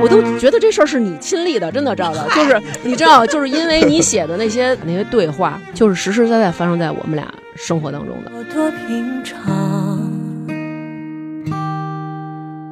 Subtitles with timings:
[0.00, 8.32] 我都觉得这事儿是你亲历的，真的，赵赵，就是你知道，就是因为你写的那些那些对话，就是实实在在发生在我们俩生活当中的。
[8.36, 9.38] 我多平常，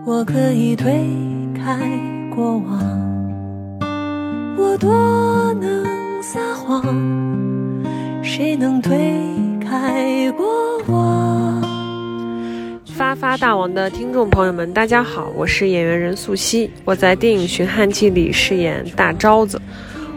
[0.07, 1.07] 我可以推
[1.55, 1.77] 开
[2.35, 2.79] 过往，
[4.57, 5.85] 我多能
[6.23, 6.83] 撒谎，
[8.23, 8.97] 谁能推
[9.63, 10.47] 开过
[10.87, 11.58] 往？
[12.99, 19.63] 发发大王的听众朋友们，大家好，我是演员任素汐，我在电影《寻汉记》里饰演大招子，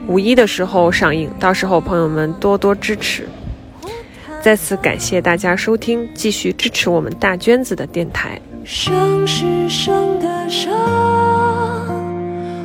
[0.08, 3.28] 五一的时候上映，到时候朋友们多多支持。
[4.42, 8.42] 再次感谢大家收听，继续支持我们大娟子的电台。
[8.66, 10.28] 生是生的，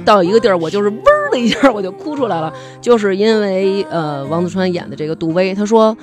[0.03, 5.95] 到一个地儿，我就是嗡的一下，我就哭出来了，就是因为呃，王子川演的这个杜威，他说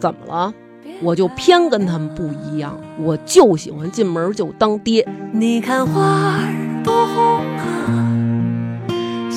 [0.00, 0.54] 怎么了？
[1.00, 5.06] 我就偏跟他们不一样，我就喜欢进门就当爹。
[5.32, 8.10] 你看花儿多红啊！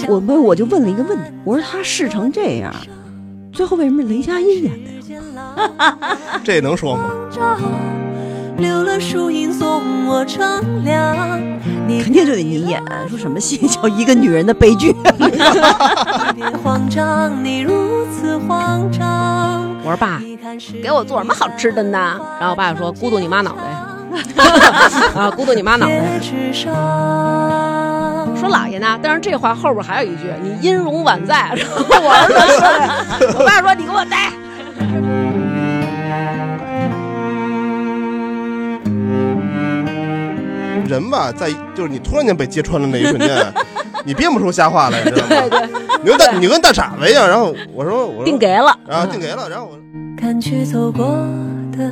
[0.07, 2.73] 我不我就问了一个问题，我说他试成这样，
[3.53, 6.17] 最后为什么雷佳音演的呀？
[6.43, 7.11] 这能说吗？
[8.57, 11.39] 照留了树荫送我乘凉。
[11.87, 14.95] 你肯定就得你演，说什么戏 叫一个女人的悲剧？
[16.35, 19.69] 别慌张，你如此慌张。
[19.83, 20.21] 我说爸，
[20.81, 22.19] 给我做什么好吃的呢？
[22.39, 23.63] 然后我爸说咕嘟你妈脑袋，
[25.19, 26.19] 啊咕嘟你妈脑袋。
[28.39, 28.97] 说姥爷呢？
[29.01, 31.51] 但是这话后边还有一句，你音容宛在。
[31.55, 32.33] 然 后我儿子
[33.29, 34.31] 说，我爸说你给我待。
[40.91, 43.53] 人吧，在就是你突然间被揭穿的那一瞬间，
[44.05, 45.27] 你编不出瞎话来，知道吗？
[45.49, 45.69] 对对，
[46.03, 47.27] 你跟大你跟大傻子一样。
[47.27, 48.77] 然后我说我说 定给了。
[48.87, 49.77] 然后定给了，然后我
[50.21, 51.05] 赶去走过
[51.77, 51.89] 的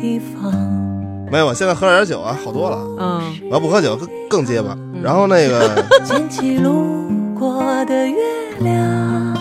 [0.00, 0.52] 地方。
[1.30, 2.78] 没有，我现在喝了点酒啊，好多了。
[2.98, 4.76] 嗯，我要不喝酒更更结巴。
[5.02, 7.06] 然后那个 捡起路
[7.38, 8.16] 过的月
[8.60, 9.36] 亮。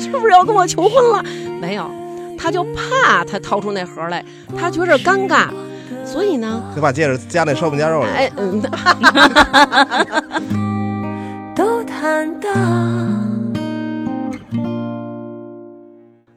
[0.00, 1.22] 是不是要跟我求婚了？
[1.60, 1.88] 没有，
[2.36, 4.24] 他就怕他掏出那盒来，
[4.58, 5.46] 他觉着尴尬，
[6.04, 8.08] 所以呢，就把戒指加那烧饼夹肉里。
[8.08, 8.60] 哎嗯，
[11.54, 12.50] 都坦荡。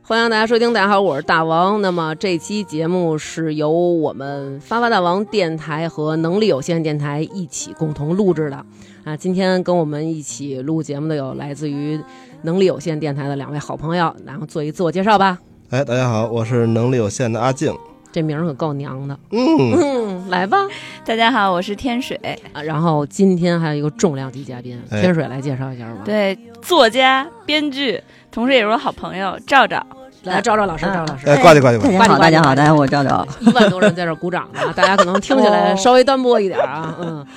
[0.07, 1.81] 欢迎大家收听，大家好，我是大王。
[1.81, 8.63] 那么这期节目是由我们发发大王电台和能力有限电台一起共同录制的
[9.03, 9.17] 啊。
[9.17, 11.99] 今天跟我们一起录节目的有来自于
[12.43, 15.39] 能力有限电台的两位好朋友，然后做一自我介绍吧。
[15.71, 17.75] 哎，大家好，我是能力有限的阿静。
[18.15, 20.57] 这名儿可够娘的，嗯，嗯，来吧
[21.03, 22.17] 大家好，我是天水，
[22.53, 22.61] 啊。
[22.61, 29.85] 然后今天还有一个重量级嘉宾，哎天水来介绍一下吧。，对，作家、编剧，同时也是我好朋友赵赵。
[30.23, 31.97] 来赵赵老师，赵赵老师，哎，挂去挂去挂去。
[31.97, 33.27] 大家好，大家好，大家好，我赵赵。
[33.41, 36.95] 一万多人在这儿鼓掌呢，大家可能听起来稍微单薄一点啊。
[37.01, 37.27] 嗯，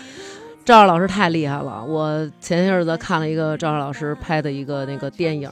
[0.65, 5.51] 赵赵老师太厉害了，我前些日子看了一个赵赵老师拍的一个那个电影，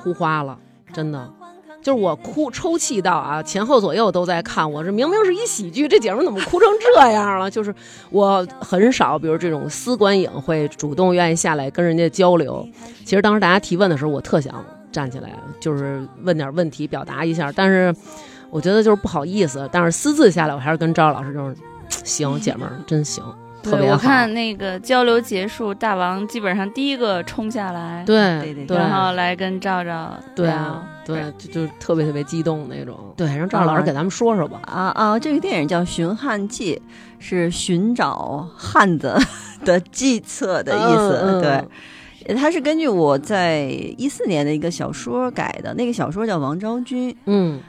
[0.00, 0.56] 哭花了，
[0.92, 1.28] 真的。
[1.86, 4.68] 就是我哭抽泣到啊，前后左右都在看。
[4.68, 7.48] 我这明明是一喜剧，这姐们儿怎么哭成这样了？
[7.48, 7.72] 就是
[8.10, 12.68] 我很少，比如这种私观影会主动愿意下来跟人家交流。
[13.04, 14.52] 其实当时大家提问的时候，我特想
[14.90, 15.30] 站起来，
[15.60, 17.52] 就是问点问题，表达一下。
[17.52, 17.94] 但是
[18.50, 19.68] 我觉得就是不好意思。
[19.70, 21.56] 但是私自下来，我还是跟赵老师就是，
[22.02, 23.22] 行，姐们儿真行，
[23.62, 23.98] 特对，我别好。
[23.98, 32.98] 看那个交流结束，大王基本上第一个冲下来，对对对对然后来跟赵赵对啊对，就就特别特别激动那种。
[33.16, 34.60] 对，让赵老师给咱们说说吧。
[34.64, 35.18] 啊啊！
[35.18, 36.74] 这个电影叫《寻汉记》，
[37.18, 39.16] 是寻找汉子
[39.64, 41.40] 的计策的意思。
[41.40, 47.10] 对，它是根据我在一四年的一个小说改的，那个小说叫《王昭君》。
[47.26, 47.60] 嗯，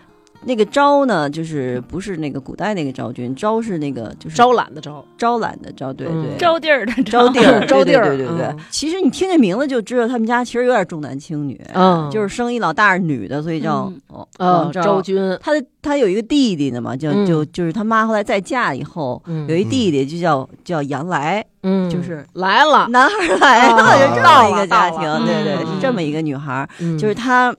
[0.47, 8.57] 那个昭呢，就是不是那个古代那个昭君，昭是那个就是招揽的招，招揽的招，对嗯对，招地儿的招地儿，招地儿对对对对对嗯。
[8.69, 15.01] 其实你听这名字就知道，他们家其实有点重男轻女，嗯就是生一老大是女的，所以叫嗯哦昭昭。
[15.01, 27.53] 君，他的他有一个弟弟呢嘛，就嗯就就是他妈后来再嫁以后，嗯有一弟弟就叫叫杨来，嗯，就是来了，男孩来了，啊就这么一个家庭，对对，嗯是这么一个女孩，嗯就是她。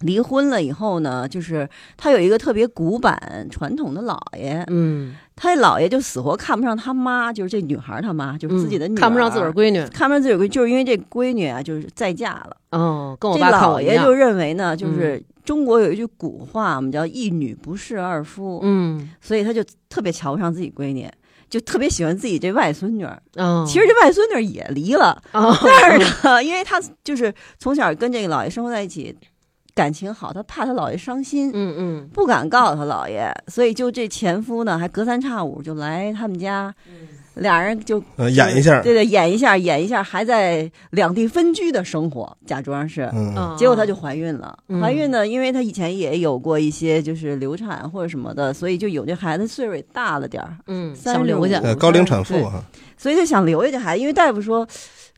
[0.00, 12.56] 离婚了以后呢，就是他有一个特别古板传统的姥爷，嗯，他姥爷就死活看不上他妈，就是这女孩他妈，就是自己的女看不上自个儿闺女，看不上自个儿闺女，就是因为这闺女啊，就是再嫁了。
[12.70, 13.96] 哦，跟我这爸看我一样。
[13.96, 19.10] 老爷就，认为呢，就是中国有一句古话，我们叫一女不侍二夫，嗯。
[19.20, 21.10] 所以他就特别瞧不上自己闺女，
[21.48, 23.20] 就特别喜欢自己这外孙女儿。
[23.36, 29.16] 嗯，其实这外孙女儿也离了，哦，但是呢，因为他就是从小跟这个姥爷生活在一起，
[29.78, 31.52] 感情好，他怕他姥爷伤心。
[31.54, 32.08] 嗯嗯。
[32.12, 36.74] 不敢告诉他姥爷，所以就这前夫呢，还隔三差五就来他们家，
[37.34, 43.02] 俩人就呃演一下，对对，演一下，演一下，还在两地分居的生活，假装是。
[43.14, 44.80] 嗯，嗯结果她就怀孕了，嗯。
[44.80, 50.92] 怀孕呢，因为她以前也有过一些就是流产或者什么的，所以就有这孩子岁数也大了点儿，嗯。
[50.96, 51.60] 三想留下。
[51.74, 52.60] 高龄产妇哈，
[52.96, 54.66] 所以就想留下这孩子，因为大夫说，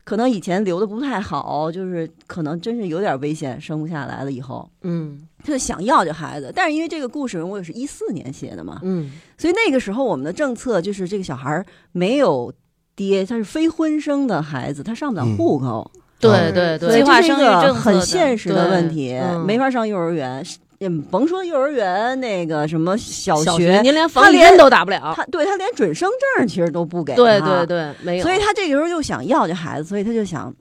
[0.03, 5.27] 可能以前留的不太好，就是可能真是有点危险，生不下来了以后，嗯。
[5.43, 6.51] 他就想要这孩子。
[6.55, 9.11] 但是因为这个故事我也是一四年写的嘛，嗯。
[9.37, 12.53] 所以那个时候我们的政策就是这个小孩儿没有
[12.95, 15.35] 爹，他是非婚生的孩子，他上不了嗯。
[15.37, 16.97] 户口，对对对。
[16.97, 19.43] 计划生育政策很现实的问题，嗯。
[19.45, 20.45] 没法上幼儿园。
[20.81, 25.13] 也甭说幼儿园那个什么小小学，您连他连都打不了。
[25.15, 27.17] 他对他连准生证其实都不给他。
[27.17, 28.23] 对对对，没有。
[28.23, 30.51] 所以他这个时候又想要这孩子，所以他就想，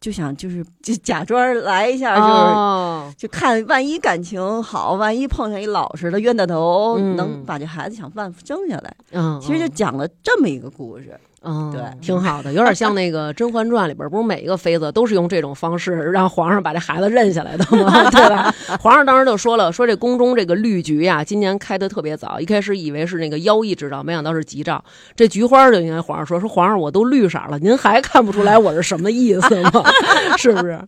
[0.00, 8.96] 就想就是就假装来一下，就是、哦，就看万一感情好，万一碰上一老实的冤大头，嗯能把这孩子想办法生下来。
[9.12, 11.20] 嗯，其实就讲了这么一个故事。
[11.44, 17.90] 嗯，对挺好的，有点像那个《甄嬛传》里边，不是每一个妃子都是用这种方式让皇上把这孩子认下来的吗？
[18.10, 18.54] 对吧？
[18.80, 24.82] 皇上当时就说了，说这宫中这个绿菊呀，今年开的特别早，一开始以为是那个妖异之兆，没想到是吉兆。
[25.14, 29.84] 这菊花就应该皇上说，说皇上我都绿色了，您还看不出来我是什么意思吗？
[30.38, 30.80] 是不是？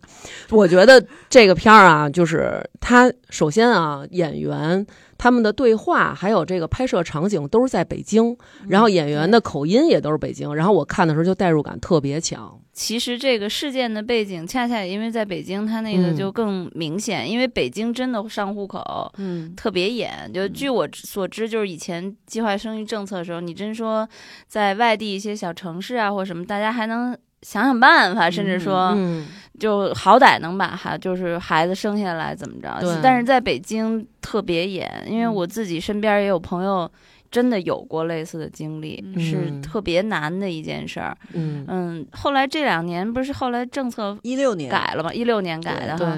[0.49, 4.85] 我觉得这个片儿啊，就是他首先啊，演员。
[5.17, 8.37] 他们的对话还有这个拍摄场景都是在北京，
[8.67, 12.59] 然后演员的口音也都是北京，然后我看的时候就代入感特别强。
[12.73, 20.31] 其实这个事件的背景，恰恰也因为在北京，它那个嗯就更明显，因为北京真的上户口嗯，特别严。
[20.31, 24.07] 就据我所知，就是以前计划生育政策的时候，你真说
[24.47, 29.25] 在外地一些小城市啊或什么，大家还能想想办法，甚至说嗯，
[29.59, 32.97] 就好歹能把孩就是孩子生下来怎么着对。
[33.01, 36.89] 但是在北京特别严，因为嗯我自己身边也有朋友。
[37.29, 41.15] 真的有过类似的经历，嗯是特别难的一件事儿。
[41.33, 46.17] 嗯，嗯，后来这两年不是后来政策一六年改了嘛，一六年改的对哈。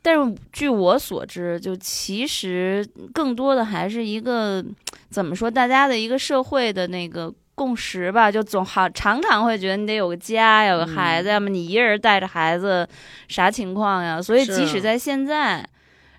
[0.00, 4.64] 但是据我所知，就其实更多的还是一个
[5.10, 12.88] 怎么说，大家的一个社会的那个共识吧，就总好常常会觉得你得有个家，有个孩子，要么你一个人带着孩子，
[13.28, 14.20] 啥情况呀？
[14.20, 15.64] 所以即使在现在。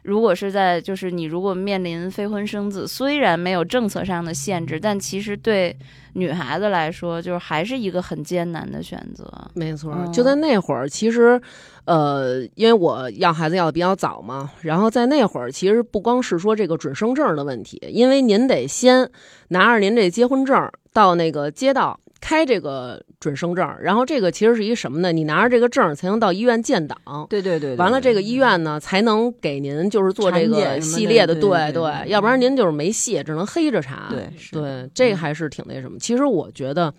[0.03, 5.75] 如果是在，就是你如果面临非婚生子，虽然没有政策上的限制，但其实对
[6.17, 9.29] 女孩子来说，就是还是一个很艰难的选择。
[9.53, 11.39] 没错，嗯就在那会儿，其实，
[11.83, 19.09] 呃，因为我要孩子要的比较早嘛，然后在那会儿，其实不光是说这个准生证的问题，因为您得先
[19.49, 21.99] 拿着您这结婚证到那个街道。
[22.27, 25.11] 开这个准生证，然后这个其实是一什么呢？
[25.11, 26.97] 你拿着这个证才能到医院建档，
[27.29, 34.07] 对对对，对完了，这个医院呢才能给您就是做这个系列的，对对要不然您就是没戏，只能黑着查。
[34.09, 35.99] 对对，这个还是挺那什么。
[35.99, 36.91] 其实我觉得。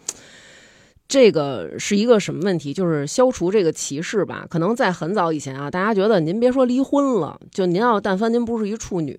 [1.08, 2.74] 这个是一个什么问题？
[2.74, 4.44] 就是消除这个歧视吧。
[4.50, 9.16] 可能在很早以前啊，大家觉得您别说离婚了，就您要但凡您不是一处女，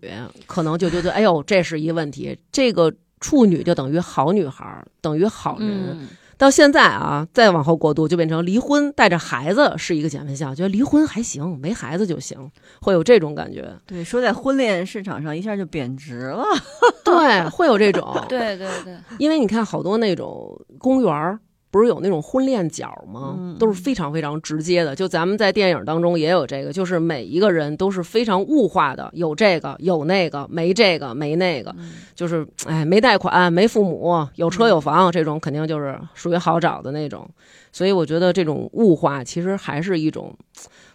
[0.47, 2.37] 可能就觉得哎呦这是一问题。
[2.51, 5.97] 这个处女就等于好女孩，等于好人。
[5.99, 13.73] 嗯，到现在啊，再往后过渡就变成离婚带着孩子是一个减分项，觉得离婚还行，没孩子就行，会有这种感觉。
[13.85, 16.45] 对，说在婚恋市场上一下就贬值了。
[17.03, 18.15] 对，会有这种。
[18.29, 21.39] 对对对，因为你看好多那种公园儿。
[21.77, 23.35] 不是有那种婚恋角吗？
[23.37, 24.95] 嗯都是非常非常直接的。
[24.95, 31.75] 就咱们在电影当中也有这个，就是每一个人都是非常物化的，有这个有那个，没这个没那个，
[32.15, 37.29] 就是哎没贷款没父母有车有房，这种肯定就是属于好找的那种。
[37.71, 40.35] 所以我觉得这种物化其实还是一种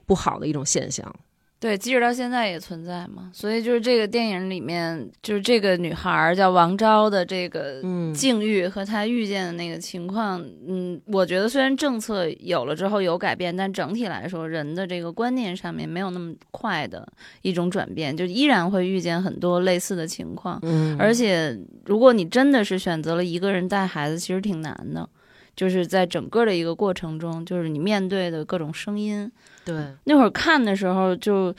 [0.05, 1.15] 不好的一种现象。
[1.63, 3.31] 对，即使到现在也存在嘛。
[3.33, 17.07] 所以就是这个电影里面，就是这个女孩儿叫王昭的这个嗯境遇和她遇见的那个情况，嗯，我觉得虽然政策有了之后有改变，但整体来说，人的这个观念上面没有那么快的
[17.43, 20.59] 一种转变，就依然会遇见很多类似的情况。
[20.63, 25.09] 嗯，而且，如果你真的是选择了一个人带孩子，其实挺难的。
[25.55, 29.31] 就是在整个的一个过程中，就是你面对的各种声音，
[29.65, 31.55] 对，那会儿看的时候就。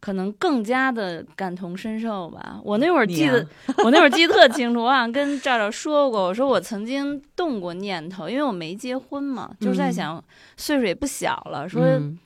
[0.00, 2.60] 可能更加的感同身受吧。
[2.62, 3.46] 我那会儿记得，
[3.82, 10.22] 我那会儿记得特清楚，我好像跟赵赵说过，我说我曾经动过念头，因为我没结婚嘛，就是在想
[10.58, 12.18] 岁数也不小了，说嗯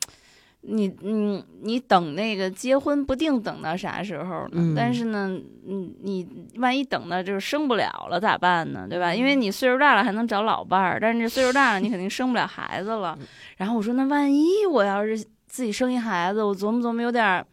[0.62, 4.50] 你你你等那个结婚不定等到啥时候呢？
[4.54, 8.86] 嗯但是呢，你，你万一等到就是生不了了咋办呢？
[8.88, 9.14] 对吧？
[9.14, 13.16] 因为你岁数大了还能找老伴儿，但是这岁数大了你肯定生不了孩子了。
[13.56, 17.46] 然后我说那万一我要是自己生一孩子，我琢磨琢磨有点儿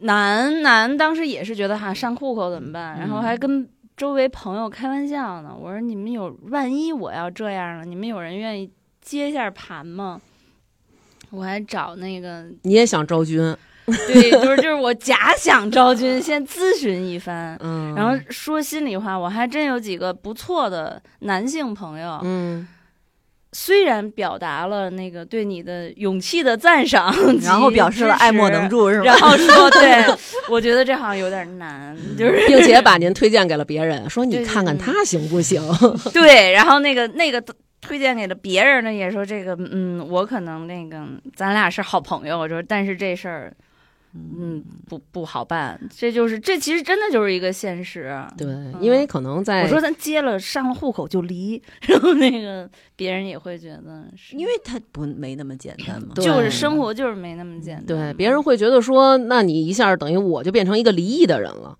[0.00, 0.96] 难难。
[0.96, 2.98] 当时也是觉得哈上户口怎么办？
[2.98, 8.70] 然后还跟周围朋友开玩笑呢，我说你们有万一我要这样了，你们有人愿意
[9.00, 10.20] 接一下盘吗？
[11.30, 13.56] 我还找那个你也想招军，
[13.86, 17.56] 对，就是就是我假想昭君，先咨询一番。
[17.60, 22.66] 嗯，然后说心里话，我还真有几个不错的男性朋友，嗯，
[23.52, 29.04] 虽然表达了那个对你的勇气的赞赏， 然后表示了爱莫能助，是吧？
[29.04, 30.04] 然后说对，
[30.48, 35.60] 我觉得这好像有点难，就是并且把您推荐给了别人，说你看看他行不行？
[36.12, 37.42] 对，然后那个那个
[37.80, 43.54] 推荐给了别人呢，也说这个，嗯，我可能那个咱俩是好朋友，我说但是这事儿。
[44.12, 48.12] 嗯，不不好办，这就是这其实真的就是一个现实。
[48.36, 48.48] 对，
[48.80, 56.08] 因为可能在我说咱结了上了户口就离，然后那个别人也会觉得是，因为他不没那么简单嘛。
[56.16, 57.86] 就是生活就是没那么简单。
[57.86, 61.78] 对别人会觉得说，那你一下等于我就变成一个离异的人了。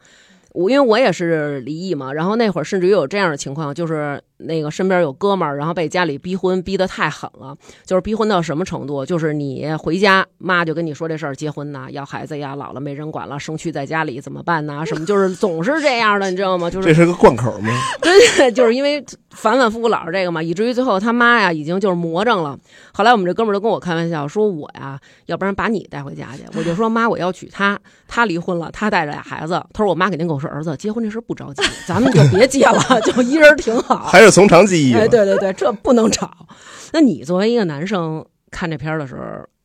[0.52, 9.04] 我因为我也是离异嘛，然后那会儿甚至于有这样的情况，就是那个身边有哥们儿，然后被家里逼婚，逼得太狠了，就是逼婚到什么程度？
[9.04, 14.84] 就是你回家，妈就跟你说这事儿，结婚呐，要孩子呀，老了没人管了，生蛆在家里怎么办呐？
[14.84, 16.70] 什么就是总是这样的，你知道吗？
[16.70, 17.70] 就是这是个贯口吗？
[18.02, 22.58] 对对，就是因为反反复复老是这个嘛，以至于最后他妈呀已经就是魔怔了。
[22.92, 26.44] 后来我们这哥们儿就跟我开玩笑说，我呀，要不然把你带回家去。
[26.56, 27.78] 我就说妈，我要娶她，
[28.08, 29.62] 她离婚了，她带着俩孩子。
[29.72, 34.06] 他说我妈肯定跟我说，儿子结婚这事儿不着急，咱们就别结了， 就一人挺好。
[34.06, 36.46] 还是从长计议哎，对对对，这不能吵。
[36.92, 39.22] 那你作为一个男生看这片儿的时候，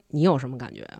[0.09, 0.99] 你有什么感觉啊？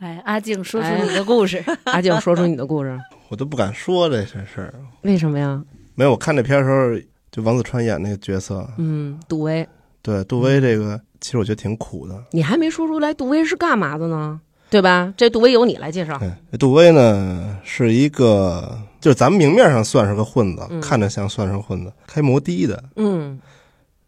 [0.00, 4.74] 哎，阿静说出哎你的故事，阿静，说出你的故事，我都不敢说这些事儿。
[5.02, 5.62] 为什么呀？
[5.94, 9.66] 没有，我看这片儿的时候，就王子川演那个角色，嗯，杜威，
[10.02, 12.22] 对杜威这个，其实我觉得挺苦的。
[12.32, 14.40] 你还没说出来杜威是干嘛的呢？
[14.68, 15.14] 对吧？
[15.16, 16.18] 这杜威由你来介绍。
[16.18, 20.80] 对，杜威呢是一个，就是咱们明面上算是个混子，嗯。
[20.80, 23.38] 看着像算是混子，开摩的的，嗯。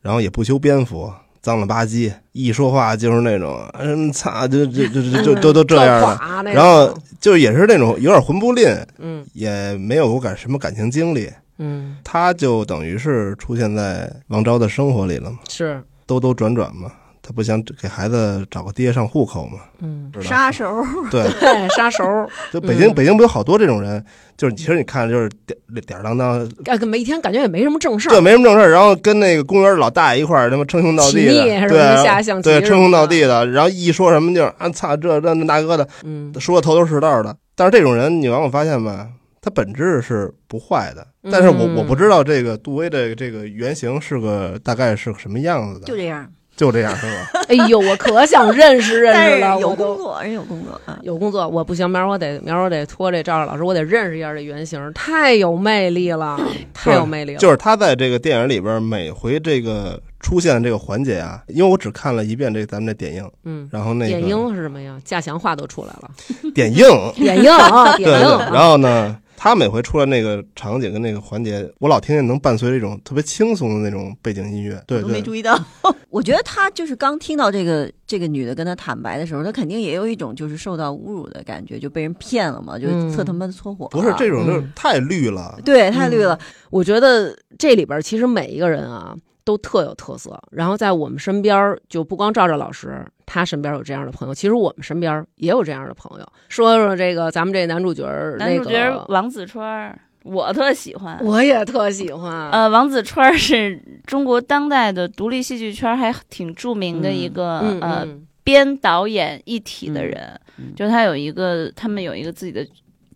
[0.00, 1.12] 然后也不修边幅，
[1.42, 6.44] 脏了吧唧，一说话就是那种，嗯，操，就就就就就都都这样的。
[6.44, 9.22] 的然后就也是那种有点混不吝，嗯。
[9.34, 15.82] 也没有感什么感情经历，嗯，他就等于是出现在王昭的生活里了嘛，是。
[16.06, 16.90] 兜兜转转嘛。
[17.26, 19.58] 他不想给孩子找个爹上户口嘛？
[19.80, 20.80] 嗯，杀手，
[21.10, 21.26] 对，
[21.70, 22.04] 杀手，
[22.52, 24.02] 就北京、嗯北京不有好多这种人，
[24.36, 28.12] 就是其实你看就是点点儿当当，哎，每天感觉也没什么正事儿。
[28.12, 37.36] 对，没什么正事儿，然后跟那个公园老大爷一块儿他妈称兄道弟的，对下象棋对，称兄道弟的，然后一说什么就是啊操这这那哥的，嗯说的头头是道的。
[37.56, 39.08] 但是这种人你往往发现吧，
[39.42, 46.24] 他本质是不坏的，但是我嗯我不知道这个杜威的这个原型是个大概是个什么样子的，就这样。
[46.56, 47.40] 就这样是吧？
[47.48, 50.98] 哎呦，我可想认识认识了，有工作，人有工作啊。
[51.02, 56.40] 有工作，我不行，明儿我得明儿我得托这赵老师，我得认识一下这原型，太有魅力了，
[56.72, 57.38] 太有魅力了。
[57.38, 64.98] 就是他在这个电影里边每回这个出现这个环节啊，因为我只看了一遍这咱们这点映，嗯，然后那个点映是什么呀？
[65.04, 66.10] 驾祥话都出来了，
[66.54, 68.38] 点映， 点映啊，对点映。
[68.52, 69.16] 然后呢，
[69.46, 75.56] 他每回出来那个场景跟那个环节，我老听见能伴随着一种特别轻松的那种背景音乐，对我都没注意到。
[76.10, 83.86] 我觉得他就是刚听到这个这个女的跟他坦白的时候，他肯定也有一种就是受到侮辱的感觉，就被人骗了嘛，就嗯特他妈的搓火。
[83.86, 86.36] 不是这种就是嗯太绿了，对，太绿了。
[86.70, 89.14] 我觉得这里边其实每一个人啊
[89.46, 96.26] 都特有特色，然后在我们身边儿就不光赵赵老师，他身边有这样的朋友，其实我们身边也有这样的朋友。
[96.48, 101.16] 说说这个咱们这男主角儿，男主角那个王子川儿，我特喜欢。
[101.22, 102.50] 我也特喜欢。
[102.50, 112.64] 呃，王子川儿是中国当代的独立戏剧圈还挺著名的一个、嗯呃嗯编导演一体的嗯人，嗯就他有一个，他们有一个自己的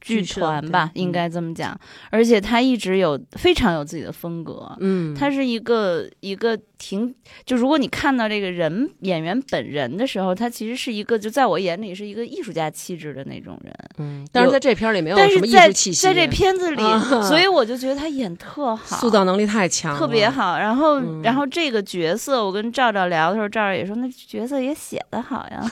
[0.00, 1.78] 剧团吧，应该这么讲。
[2.10, 4.76] 而且他一直有非常有自己的风格。
[4.80, 13.74] 嗯，他是一个一个挺，就如果你看到这个人演员本人的时候，他其实是一个，就在我眼里是一个艺术家气质的那种人。
[13.98, 20.58] 嗯，但是在这片儿里没有什么艺但是在术气息，在这片子里，啊所以我就觉得他演特好， 塑造能力太强了，特别好。
[20.58, 25.62] 然后，嗯然后这个角色，我跟赵赵聊的时候，赵赵也说，那角色也写的好呀。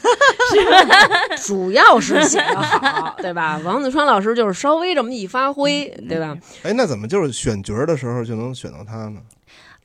[1.47, 3.59] 主要是写的好，对吧？
[3.65, 6.37] 王子川老师就是稍微这么一发挥，对吧？
[6.63, 9.21] 哎，那怎么就是选角儿的时候就能选到他呢？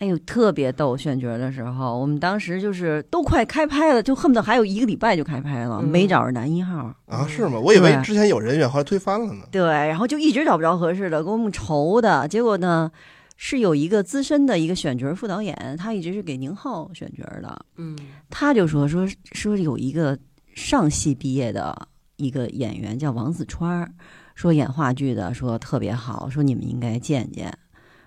[0.03, 0.97] 哎呦，特别逗！
[0.97, 6.93] 选角的时候，我们当时就是都快开拍了，就恨不得还有一个礼拜就开拍了，嗯没找着男一号。
[7.05, 7.57] 啊，是吗？
[7.57, 9.45] 我以为之前有人选，后来推翻了呢。
[9.49, 12.27] 对，然后就一直找不着合适的，给我们愁的。
[12.27, 12.91] 结果呢，
[13.37, 17.97] 是有一个资深的一个选角副导演，他一直是给宁浩选角的，嗯
[18.29, 20.19] 他就说说说有一个
[20.53, 23.89] 上戏毕业的一个演员叫王子川，
[24.35, 27.57] 说演话剧的，说特别好，说你们应该见见。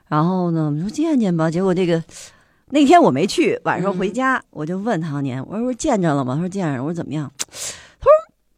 [0.08, 1.50] 然后呢，我们说见见吧。
[1.50, 2.02] 结果这个
[2.70, 6.34] 那天我没去，晚上回家、我就问唐年，我说见着了吗？
[6.34, 6.82] 他说见着了。
[6.82, 7.30] 我说怎么样？
[7.38, 8.10] 他说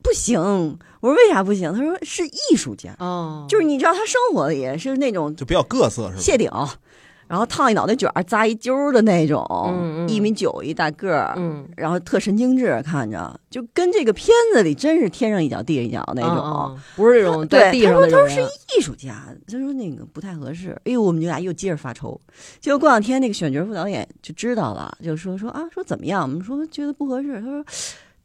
[0.03, 0.79] 不行。
[1.01, 1.73] 我说为啥不行？
[1.73, 6.21] 他说是艺术家，哦，就是你知道他生活也是那种就比较各色是吧？
[6.21, 6.51] 谢顶，
[7.29, 16.77] 然后烫一脑袋卷儿，扎一揪儿的那种，一米九一大个儿，嗯然后特神经质，看着就跟这个片子里真是天上一脚地上一脚那种。
[16.97, 18.41] 不是这种对他说他是，
[18.77, 20.71] 艺术家，他说那个不太合适。
[20.85, 22.19] 哎呦，我们就俩又接着发愁。
[22.61, 26.23] 结果过两天那个选角副导演就知道了，就说说啊，说怎么样？
[26.23, 27.35] 我们说觉得不合适。
[27.41, 27.65] 他说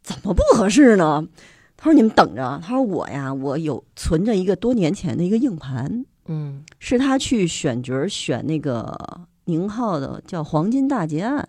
[0.02, 1.26] 怎么不合适呢？
[1.76, 2.60] 他说你们等着。
[2.64, 8.96] 他说我呀，我有存着一个多年前的一个硬盘，嗯是他去选角选那个
[9.44, 11.48] 宁浩的叫《黄金大劫案》，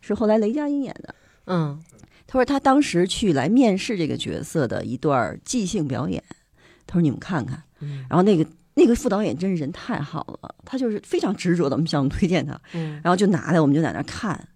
[0.00, 1.14] 是后来雷佳音演的。
[1.46, 1.82] 嗯
[2.26, 6.22] 他说他当时去来面试这个角色的一段即兴表演，
[6.86, 7.62] 他说你们看看。
[7.80, 14.48] 嗯然后那个那个副导演真是人太好了，他就是非常执着的，我们向我们推荐他，嗯然后就拿来我们就在那儿看，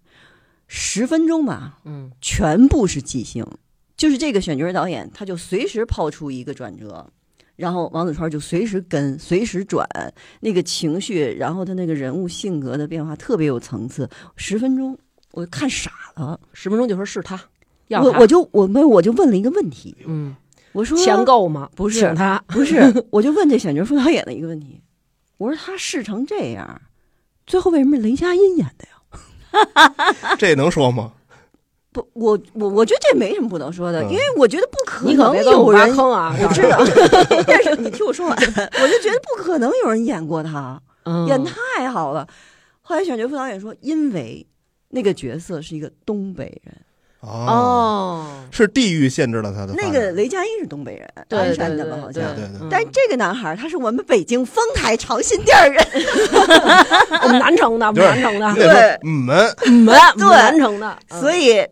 [0.67, 3.45] 十分钟吧，嗯全部是即兴，
[3.95, 7.11] 就是这个选角导演他就随时抛出一个转折。
[7.57, 9.85] 然后王子川就随时跟，随时转
[10.39, 14.09] 那个情绪，然后他那个人物性格的变化特别有层次。
[14.37, 14.97] 十分钟
[15.31, 17.37] 我看傻了，十分钟就说是他，
[17.89, 20.33] 要他我我就我们我就问了一个问题，嗯
[20.71, 21.69] 我说钱够吗？
[21.75, 24.79] 不是请他， 不是，我就问这选角副导演的一个问题，
[25.37, 26.79] 我说他试成这样，
[27.47, 30.35] 最后为什么是雷佳音演的呀？
[30.37, 31.13] 这能说吗？
[31.97, 34.09] 不，我我我觉得这没什么不能说的，嗯。
[34.09, 36.35] 因为我觉得不可能有人，坑啊！
[36.39, 36.77] 我知道，
[37.47, 42.27] 但是你听我说完，我就觉得不可能有人演过他，嗯演太好了。
[42.81, 44.45] 后来选角副导演说，因为
[44.89, 46.75] 那个角色是一个东北人，
[47.19, 49.73] 哦，哦，是地域限制了他的。
[49.73, 52.23] 那个雷佳音是东北人，鞍山对对的吧，好像。
[52.35, 52.45] 对。
[52.45, 52.67] 对嗯。
[52.71, 55.85] 但这个男孩他是我们北京丰台长辛店人，
[57.23, 58.53] 我们南城的，我们南城的。
[58.53, 61.19] 你，得说嗯们我们我们对南城的，嗯。
[61.19, 61.65] 所以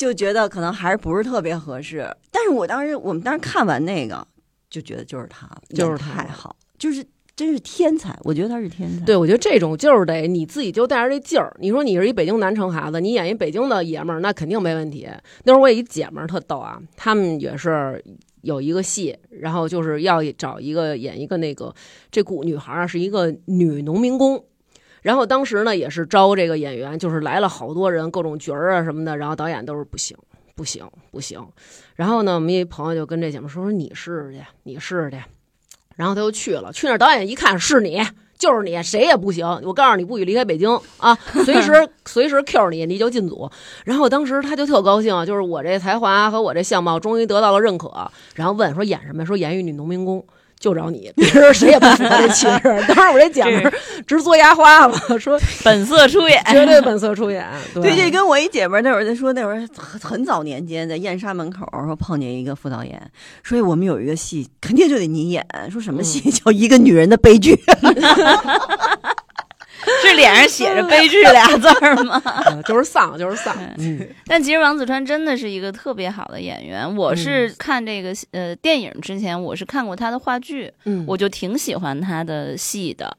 [0.00, 2.08] 就觉得可能还是不是特别合适。
[2.30, 4.26] 但是我当时我们当时看完那个，
[4.70, 7.04] 就觉得就是他就是他太好，就是
[7.36, 9.04] 真是天才，我觉得他是天才。
[9.04, 11.54] 对，我觉得这种就是得你自己就带着这劲儿。
[11.60, 15.06] 你说你是一北京南城孩子，你演一北京的爷们儿，那肯定没问题。
[15.44, 18.02] 那时候我有一姐们儿特逗啊，他们也是
[18.40, 21.74] 有一个戏，然后就是要找一个演一个那个
[22.10, 24.42] 这古女孩啊，是一个女农民工。
[25.02, 30.16] 然后当时呢也是招这个演员，就是来了好多人，各种角儿啊什么的，然后导演都是不行。
[30.56, 31.42] 不行，不行。
[31.96, 35.16] 然后呢，我们一朋友就跟这姐们说说你试试去，你试试去。
[35.96, 38.02] 然后他就去了，去那儿导演一看是你，
[38.38, 39.46] 就是你，谁也不行。
[39.64, 41.14] 我告诉你，不许离开北京啊！
[41.46, 41.72] 随时
[42.04, 43.50] 随时 Q 你，你就进组。
[43.86, 48.10] 然后当时他就特高兴，就是我这才华和我这相貌终于得到了认可。
[48.34, 49.24] 然后问说演什么？
[49.24, 50.22] 说演一女农民工。
[50.60, 52.84] 就找你，别人谁也不符合这气质。
[52.94, 53.72] 当时我这姐们儿
[54.06, 57.44] 直嘬牙花子，说本色出演，绝对本色出演。
[57.72, 63.00] 对对，这跟我一姐们儿那会儿在说，那会儿很很早年间在燕莎门口说碰见一个副导演，
[63.42, 65.44] 说哎我们有一个戏，肯定就得你演。
[65.72, 67.58] 说什么戏、 叫一个女人的悲剧？
[70.02, 72.20] 是脸上写着“悲剧”俩字儿吗？
[72.46, 73.56] 呃 就是丧，就是丧。
[73.78, 76.96] 嗯 但其实王子川真的是一个特别好的演员。
[76.96, 83.16] 我是看这个呃电影之前，我是看过他的话剧，嗯，我就挺喜欢他的戏的。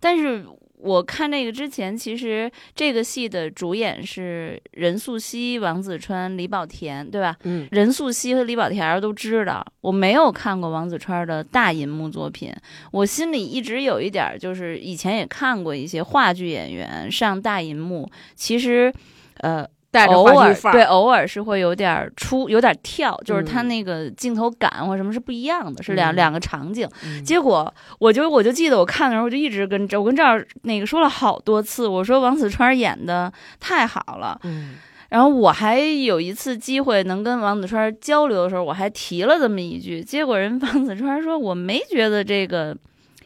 [0.00, 0.44] 但是
[0.80, 7.36] 我看那个之前，其实这个戏的主演是任素汐、王子川、李保田，对吧？
[7.42, 12.54] 嗯任素汐和李保田都知道，我没有看过王子川的大银幕作品，
[12.92, 18.92] 我心里一直有一点儿，就是以前也看过一些话剧演员上大银幕，其实，
[19.38, 26.16] 呃，带着偶尔对，偶尔是会有点儿出，有点儿跳，就是他嗯那个镜头感或什么是不一样的，是两、嗯。
[26.16, 26.88] 两个场景。
[27.04, 27.24] 嗯。
[27.24, 34.38] 结果我就我就记得我看的时候，我就一直跟这我跟这儿那个说了好多次，我说王子川演的太好了。
[34.44, 34.76] 嗯。
[35.08, 42.76] 然后我还有一次机会能跟王子川交流的时候，我还提了这么一句，结果人王子川说我没觉得这个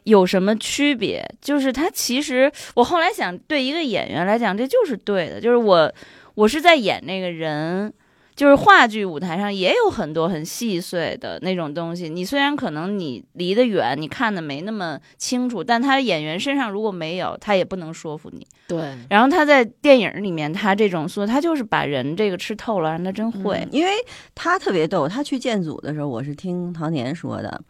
[0.04, 5.92] 有什么区别，就是他其实我后来想，对一个演员来讲，这就是对的，就是我
[6.34, 7.92] 我是在演那个人。
[8.34, 18.44] 就是话剧舞台上也有很多很细碎的那种东西，你虽然可能你离得远，你看的没那么清楚，但他演员身上如果没有，他也不能说服你。
[18.66, 23.58] 对，然后他在电影里面，他这种说，他就是把人这个吃透了，让他真会。
[23.58, 23.92] 嗯因为
[24.34, 25.06] 他特别逗。
[25.06, 27.62] 他去建组的时候，我是听唐年说的，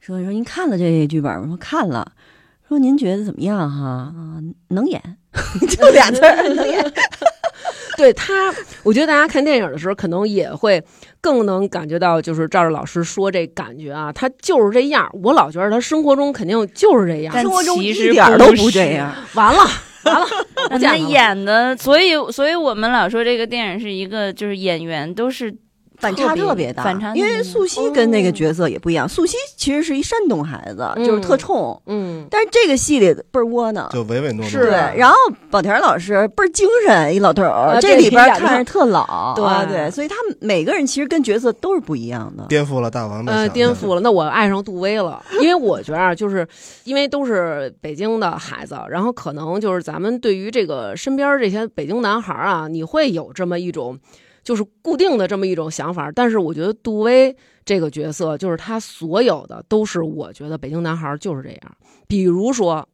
[0.00, 1.42] 说说您看了这剧本吗？
[1.42, 2.10] 我说看了。
[2.68, 3.86] 说您觉得怎么样哈？
[3.86, 5.00] 啊，能演，
[5.70, 6.92] 就俩字儿，能演。
[7.96, 8.52] 对他，
[8.82, 10.82] 我觉得大家看电影的时候，可能也会
[11.20, 15.10] 更能感觉到，就是赵照老师说这感觉啊，他就是这样。
[15.22, 17.32] 我老觉得他生活中肯定就是这样。
[17.34, 19.12] 但生活中其实一点儿都不这样。
[19.34, 19.60] 完了
[20.04, 20.26] 完了，
[20.70, 25.52] 不 他演的，所以所以我们老说这个电影是一个，就是演员都是
[25.98, 29.08] 反差特别大，反差因为素汐跟那个角色也不一样。
[29.08, 33.88] 素汐其实是一山东孩子，就是特冲，嗯，但是这个戏里倍儿窝囊。
[33.92, 34.48] 就唯唯诺诺。
[34.48, 35.16] 是对，然后
[35.50, 42.46] 宝田老师倍儿精神，一老头儿，啊这里边看着特老，对啊对，所以他们每个人其实跟角色都是不一样的。
[42.48, 44.00] 颠覆了大王的呃，颠覆了。
[44.00, 46.46] 那我爱上杜威了，因为我觉得啊，就是
[46.84, 53.98] 因为都是北京的孩子，然后可能就是咱们对于这个身边这些北京男孩啊，你会有这么一种
[54.42, 56.10] 就是固定的这么一种想法。
[56.12, 61.60] 但是我觉得杜威这个角色，就是他所有的都是我觉得北京男孩就是这样，
[62.06, 62.86] 比如说。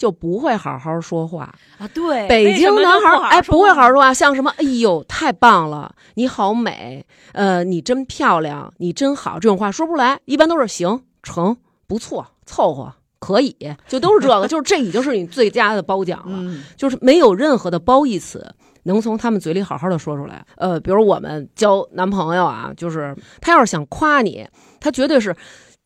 [0.00, 11.54] 就不会好好说话，啊，对北京男孩儿哎不会好好说说话，像什么哎呦太棒了，你好美，呃你真漂亮，你真好这种话说不出来，一般都是行成
[11.86, 13.54] 不错凑合可以，
[13.86, 20.44] 就都是这个， 就是这已经是你最佳的褒奖了，嗯，就是没有任何的褒义词能从他们嘴里好好的说出来。
[20.56, 24.46] 呃，比如我们交男朋友啊，就是他要是想夸你，
[24.80, 25.36] 他绝对是。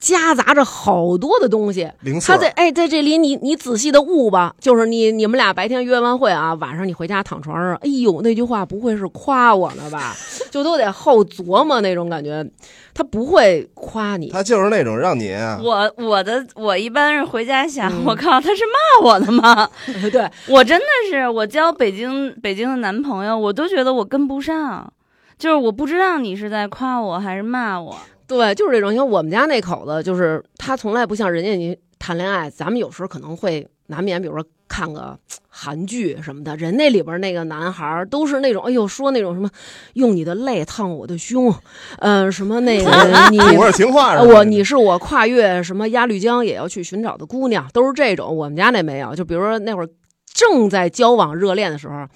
[0.04, 10.14] 夹杂着好多的东西，零他在哎，在这里你你仔细的悟吧，就是你你们俩白天约完会啊，晚上你回家躺床上，哎呦，那句话不会是夸我呢吧？
[10.52, 12.46] 就都得后琢磨那种感觉，
[12.92, 14.28] 他不会夸你。
[14.28, 19.70] 他就是那种让你啊，我我的我一般是回家想，嗯我靠，他是骂我的吗？
[20.12, 24.92] 对，我真的是我交北京北京的男朋友，我都觉得我跟不上，
[25.38, 27.96] 就是我不知道你是在夸我还是骂我。
[28.26, 28.92] 对，就是这种。
[28.92, 39.48] 因为我们家那口子，就是他从来不像人家你谈恋爱，咱们有时候可能会难免，比如说看个韩剧什么的，人那里边那个男孩儿都是那种，哎呦，说那种什么
[39.92, 41.54] 用你的泪烫我的胸，
[41.98, 42.90] 呃，什么那个
[43.30, 43.38] 你。
[43.38, 48.34] 土味情话我你是我跨越什么鸭绿江也要去寻找的姑娘，都是这种。
[48.34, 49.88] 我们家那没有，就比如说那会儿
[50.32, 52.06] 正在交往热恋的时候，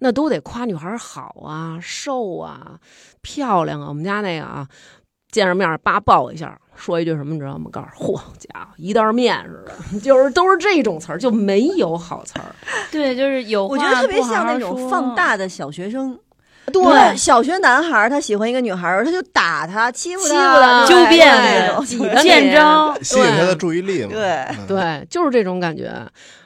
[0.00, 2.78] 那都得夸女孩好啊、瘦啊、
[3.22, 3.88] 漂亮啊。
[3.88, 4.68] 我们家那个啊，
[5.32, 7.68] 见着面儿叭抱一下，说一句什么你知道吗？
[7.72, 9.64] 告诉嚯家伙一袋面似
[9.94, 12.54] 的， 就是都是这种词儿，就没有好词儿。
[12.92, 16.16] 对，就是有我觉得特别像那种放大的小学生。
[16.72, 21.84] 对小学男孩儿他喜欢一个女孩儿，他就打她，欺负欺负她纠对辩那种。
[22.22, 22.96] 见招。
[23.02, 24.10] 吸引他的注意力嘛。
[24.12, 24.22] 对
[24.56, 25.92] 嗯，对，就是这种感觉。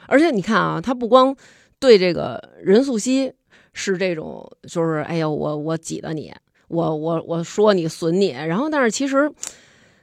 [0.07, 1.35] 而且你看啊，他不光
[1.79, 3.31] 对这个任素汐
[3.73, 6.33] 是这种，就是哎呀，我我挤的你，
[6.67, 9.31] 我我我说你损你，然后但是其实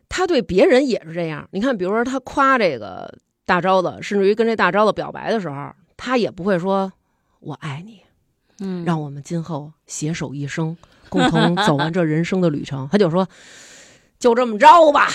[0.09, 1.49] 他对别人也是这样。
[1.53, 3.13] 你看，比如说他夸这个
[3.45, 6.93] 大招子，甚至于跟这大招子表白的时候，他也不会说
[7.41, 8.01] 我爱你，
[8.61, 10.77] 嗯，让我们今后携手一生，
[11.09, 12.89] 共同走完这人生的旅程。
[12.91, 13.29] 他就说，
[14.19, 15.09] 就这么着吧，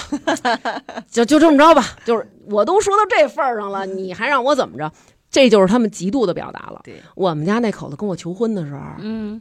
[1.10, 1.84] 就就这么着吧。
[2.06, 4.92] 就是我都说到这份儿上了，你还让我怎么着？
[5.32, 6.82] 这就是他们极度的表达了。
[6.84, 9.40] 对我们家那口子跟我求婚的时候，嗯，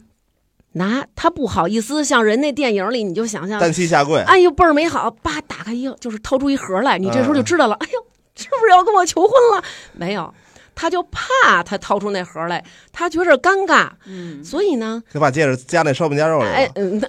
[0.78, 7.98] 拿他不好意思，像人那电影里，你就想象，单膝下跪，哎呦倍儿美好，叭打开一个，就是掏出一盒来，你这时候就嗯知道了，哎呦，
[8.36, 9.62] 是不是要跟我求婚了？
[9.92, 10.32] 没有，
[10.74, 16.50] 他就怕他掏出那盒来，他觉着尴尬，嗯，所以呢，就把戒指夹那烧饼夹肉里了。
[16.52, 17.02] 哎，嗯，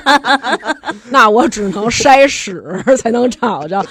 [1.10, 2.62] 那我只能 筛屎
[2.98, 3.84] 才能找着。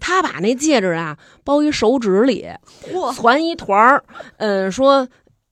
[0.00, 2.46] 他把那戒指啊包一手指里，
[2.92, 4.02] 嚯，攒一团儿，
[4.38, 5.06] 嗯，说。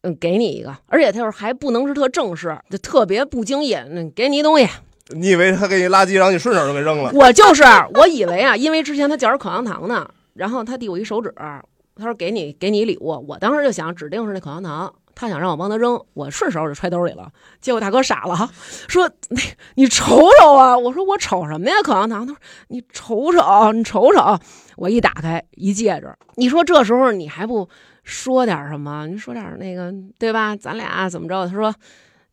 [0.06, 4.68] 嗯，给你一个，而且他要是还不能是特正式，就特别不经意，嗯，给你一东西。
[5.08, 7.10] 你以为他给你垃圾，然后你顺手就给扔了？
[7.12, 7.64] 我就是，
[7.94, 17.28] 我以为啊，因为之前他嚼着口香糖呢，然后他递我一手指，他说给你给你一礼物，我当时就想指定是那口香糖，他想让我帮他扔，我顺手就揣兜里了。
[17.60, 18.48] 结果大哥傻了，
[18.86, 19.40] 说那
[19.74, 21.82] 你瞅瞅啊，我说我瞅什么呀？
[21.82, 22.38] 口香糖，他说
[22.68, 24.38] 你瞅瞅，你瞅瞅，
[24.76, 27.68] 我一打开一戒指，你说这时候你还不
[28.06, 29.06] 说点什么？
[29.08, 30.54] 你说点那个对吧？
[30.56, 31.46] 咱俩怎么着？
[31.46, 31.74] 他说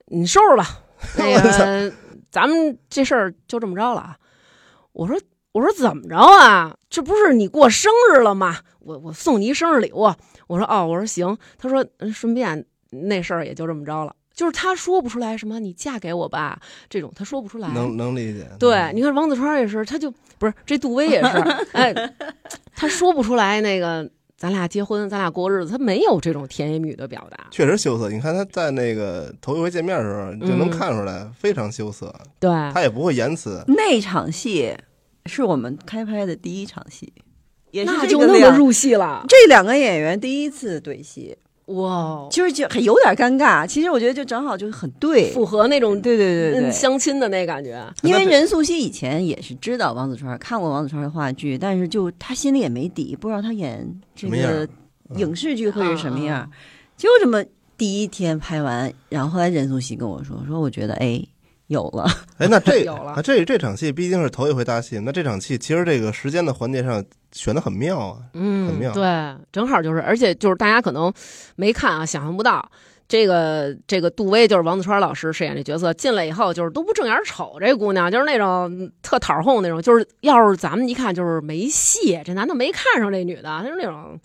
[0.06, 0.66] 你收拾吧，
[1.18, 1.92] 那个
[2.30, 4.18] 咱们这事儿就这么着了啊。
[4.92, 5.20] 我说
[5.52, 6.78] 我说怎么着啊？
[6.90, 8.60] 这不是你过生日了吗？
[8.80, 10.14] 我我送你一生日礼物。
[10.48, 11.36] 我说哦，我说行。
[11.58, 14.16] 他说嗯顺便那事儿也就这么着了。
[14.34, 16.60] 就是他说不出来什么你嫁给我吧
[16.90, 17.70] 这种，他说不出来。
[17.70, 18.48] 能能理解。
[18.60, 21.38] 对，你看王子川也是，他就不是这杜威也是，
[21.74, 21.94] 哎，
[22.76, 24.10] 他说不出来那个
[24.44, 27.48] 咱俩结婚，咱俩过日子，他没有这种甜言蜜语的表达。
[27.50, 28.10] 确实羞涩。
[28.10, 33.64] 你看他在那个头一回见面的时候，就能嗯看出来非常羞涩，对，他也不会言辞。
[33.68, 34.76] 那场戏
[35.28, 37.14] 是我们开拍的第一场戏，
[37.72, 39.24] 也是那就那么入戏了。
[39.30, 43.66] 这两个演员第一次对戏，哇，就是就还有点尴尬。
[43.66, 47.82] 其实我觉得就正好就是很对，符合那种对对对对嗯相亲的那感觉。
[48.02, 54.68] 因为任素汐以前也是知道王子川，看过王子川的话剧，但是就他心里也没底，不知道他演这个
[55.16, 56.40] 影视剧会是什么样。
[56.40, 56.50] 啊
[56.96, 57.44] 就这么
[57.76, 61.20] 第一天拍完，然后后来任素汐跟我说，说我觉得哎
[61.68, 62.06] 有了，
[62.38, 68.18] 哎，那这 有了啊这这场戏毕竟是头一回搭戏，那这场戏其实这个时间的环节上选的很妙啊。
[68.34, 71.12] 嗯很嗯，妙对，正好就是，而且就是大家可能
[71.56, 72.70] 没看啊，想象不到。
[73.06, 84.18] 这个这个杜威就是王子川老师饰演这角色，进来以后就是都不正眼瞅这姑娘，就是那种特讨哄那种，就是要是咱们一看就是没戏，这男的没看上这女的，他就是那种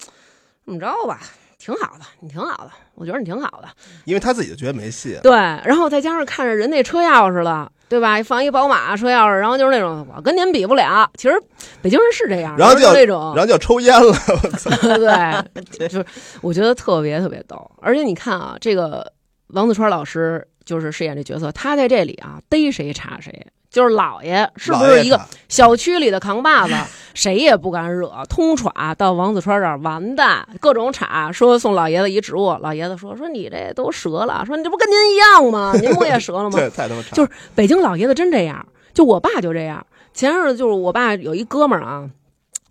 [0.64, 1.20] 怎么着吧，
[1.58, 3.68] 挺好的，你挺好的，我觉得你挺好的，
[4.04, 8.22] 因为他自己就觉得没戏，对，然后再加上看着人那车钥匙了，对吧？
[8.22, 11.10] 放一宝马车钥匙，然后就是那种我跟您比不了。
[11.16, 11.34] 其实
[11.82, 14.14] 北京人是这样，然后就那种然后就抽烟了。
[15.58, 16.04] 对，就是
[16.40, 17.70] 我觉得特别特别逗。
[17.80, 19.12] 而且你看啊，这个
[19.48, 23.46] 王子川老师就是饰演这角色，他在这里啊逮谁查谁。
[23.70, 26.74] 就是老爷是不是一个小区里的扛把子，
[27.14, 35.72] 谁也不敢惹，通耍到王子川这儿完蛋，各种插，说送老爷子一植物，老爷子说说你这都折了，说你这不跟您一样吗？
[35.80, 36.52] 您不也折了吗？
[36.58, 39.84] 这太他妈差，就是北京老爷子真这样，就我爸就这样。
[40.14, 42.08] 前日子就是我爸有一哥们儿啊，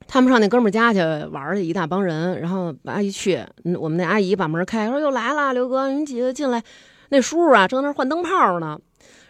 [0.07, 0.99] 他们上那哥们儿家去
[1.31, 6.63] 玩儿去，一大帮人，然后阿姨去，嗯我们那阿姨把门开，说又来了，刘哥，你几个进来。
[7.10, 8.77] 那叔叔啊正在那儿换灯泡呢，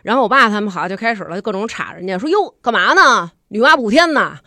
[0.08, 3.30] 然后我爸他们好像就开始了各种插人家，说哟干嘛呢？
[3.50, 4.38] 女娲补天呢？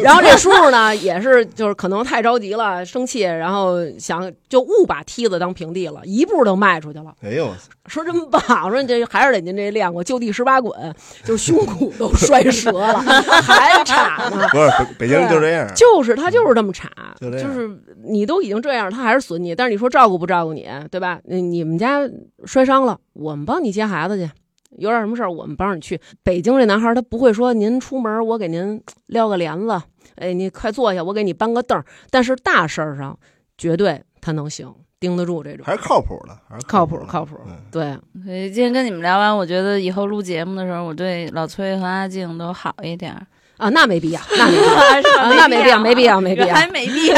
[0.00, 7.12] 然后这叔叔呢也是就是可能太着急了，生气，然后想就误把梯子当平地了，一步都迈出去了。
[7.20, 7.52] 哎呦，
[7.86, 13.00] 说真棒，我说你这还是得您这练过，就地十八滚，就胸骨都摔折了，
[13.42, 14.46] 还插呢。
[14.52, 16.88] 不是北北京人就这样，就是他就是这么插，
[17.20, 17.68] 就是
[18.04, 19.52] 你都已经这样，他还是损你。
[19.52, 21.18] 但是你说照顾不照顾你，对吧？
[21.24, 22.08] 你你们家
[22.44, 24.30] 摔伤了，我们帮你接孩子去。
[24.76, 26.00] 有点什么事儿，我们帮着你去。
[26.22, 29.80] 北京这男孩儿他不会说您出门我给您撩个帘子，
[30.16, 31.84] 哎，你快坐下，我给你搬个凳儿。
[32.10, 33.18] 但是大事儿上
[33.56, 37.36] 绝对他能行，盯得住这种，还是靠谱的，还是靠谱靠谱。
[37.46, 43.26] 嗯对，所以今天跟你们聊完，我觉得以后录节目的时候，我对老崔和阿静都好一点儿。
[43.56, 44.72] 啊，那没必要，那没必要。
[45.20, 47.16] 啊那没必要没必要没必要还没必要。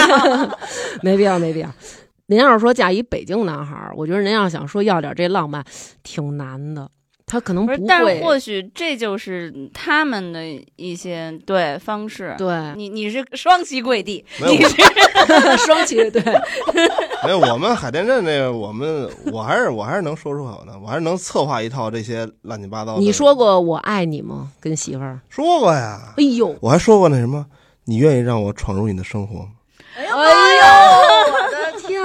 [1.03, 1.69] 没必要，没必要。
[2.29, 5.63] 您要是说嫁一北京男孩儿，我觉得您要想说要点这浪漫，
[6.03, 6.91] 挺难的。
[7.31, 10.43] 他可能不但是会，或许这就是他们的
[10.75, 12.35] 一些对方式。
[12.37, 16.21] 对，你你是双膝跪地，你是双膝 对，
[17.23, 23.01] 没有，我们海淀镇那个，我们我还是我还是能说出口的，我还是能策划一套这些乱七八糟的。
[23.01, 24.51] 你说过我爱你吗？
[24.59, 25.21] 跟媳妇儿？
[25.29, 27.47] 说过呀，哎呦，我还说过那什么，
[27.85, 29.51] 你愿意让我闯入你的生活吗？
[29.97, 30.11] 哎呦！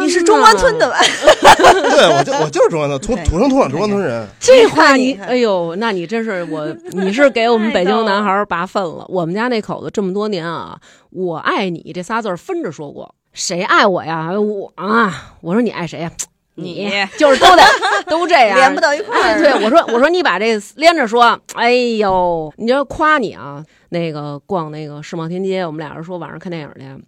[0.05, 0.97] 你是中关村的吧？
[1.41, 4.27] 对，我就我就是中关村，土土生土长中关村人。
[4.39, 9.05] 这话你，哎呦，那你真是我， 你是给我们北京男孩儿拔粪了。
[9.09, 14.31] 我们家那口子这么多年啊，我爱你这仨字儿分着说过，谁爱我呀？
[14.39, 16.11] 我啊，我说你爱谁呀？
[16.57, 17.63] 你就是都得
[18.07, 19.41] 都这样， 连不到一块哎，儿。
[19.41, 27.03] 对，我说我说你把这连着说，哎呦，你就夸你啊，那个逛那个世贸天街，我们俩人说晚上看电影去。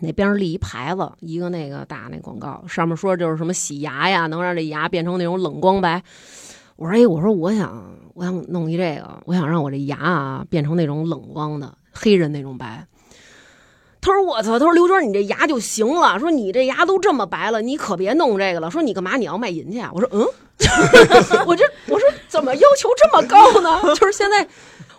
[0.00, 6.02] 那边儿立一牌子，一个那个大那广告，上面说就是什么洗牙呀，能让这牙变成那种冷光白。
[6.76, 12.86] 我说哎，我说我想我想弄一这个，我想让我这牙啊变成那种冷光的黑人那种白。
[14.00, 18.70] 他说我操，他说刘娟你这牙就行了，说你这牙都这么白了，你可别弄这个了。
[18.70, 19.90] 说你干嘛你要卖淫去啊？
[19.94, 20.26] 我说嗯，
[21.46, 23.80] 我这我说怎么要求这么高呢？
[23.94, 24.48] 就是现在。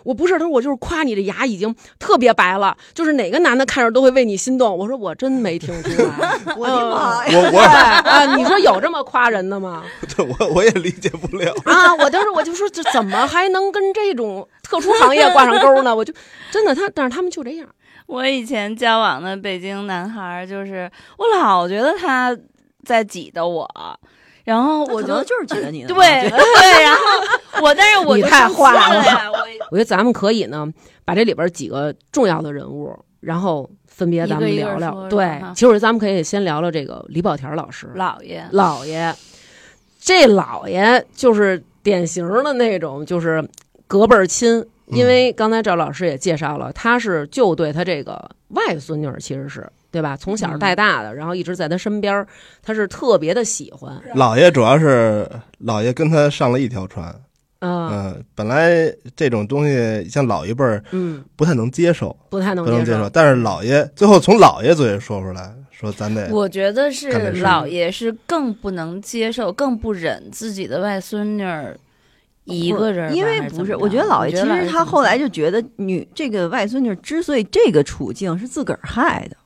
[0.04, 4.76] 我不是，他说我就是夸你的牙已经特别白了，就是哪个男的看着都会为你心动。
[4.76, 5.88] 我说我真没听出
[6.20, 7.50] 来， 我的妈呀！
[7.52, 9.82] 我啊，你说有这么夸人的吗？
[10.14, 11.52] 对我我也理解不了。
[11.64, 15.94] 啊，我当时我就说这怎么还能跟这种特殊行业挂上钩呢？
[15.96, 16.12] 我就
[16.50, 17.66] 真的他，但是他们就这样。
[18.06, 22.36] 我以前交往的北京男孩儿，就是我老觉得他
[22.84, 23.66] 在挤兑我，
[24.44, 29.38] 然后我就可能就是觉得你呢 对对，然后我但是我你太坏了，我
[29.70, 30.66] 我觉得咱们可以呢，
[31.04, 35.08] 把这里边几个重要的人物，然后分别咱们一个一个聊聊。
[35.08, 39.14] 对，其实咱们可以先聊聊这个李保田老师，姥爷老爷，
[39.98, 43.42] 这老爷就是典型的那种，就是
[43.86, 44.64] 隔辈儿亲。
[44.86, 50.16] 因为刚才赵老师也介绍了，他是就对他这个外孙女儿，其实是对吧？
[50.16, 52.26] 从小带大的，然后一直在他身边，
[52.62, 53.98] 他是特别的喜欢。
[54.14, 55.28] 姥爷主要是
[55.64, 57.06] 姥爷跟他上了一条船，
[57.60, 71.76] 啊，嗯，本来这种东西像老一辈儿嗯，不太能接受，不太能接不能接受，但是老爷最后从老爷嘴里说出来，说咱得我觉得是老爷是更不能接受，更不忍自己的外孙女儿
[72.44, 79.36] 一个人，因为不是，我觉得姥爷其实他后来就觉得女这个外孙女之所以这个处境是自个儿害的，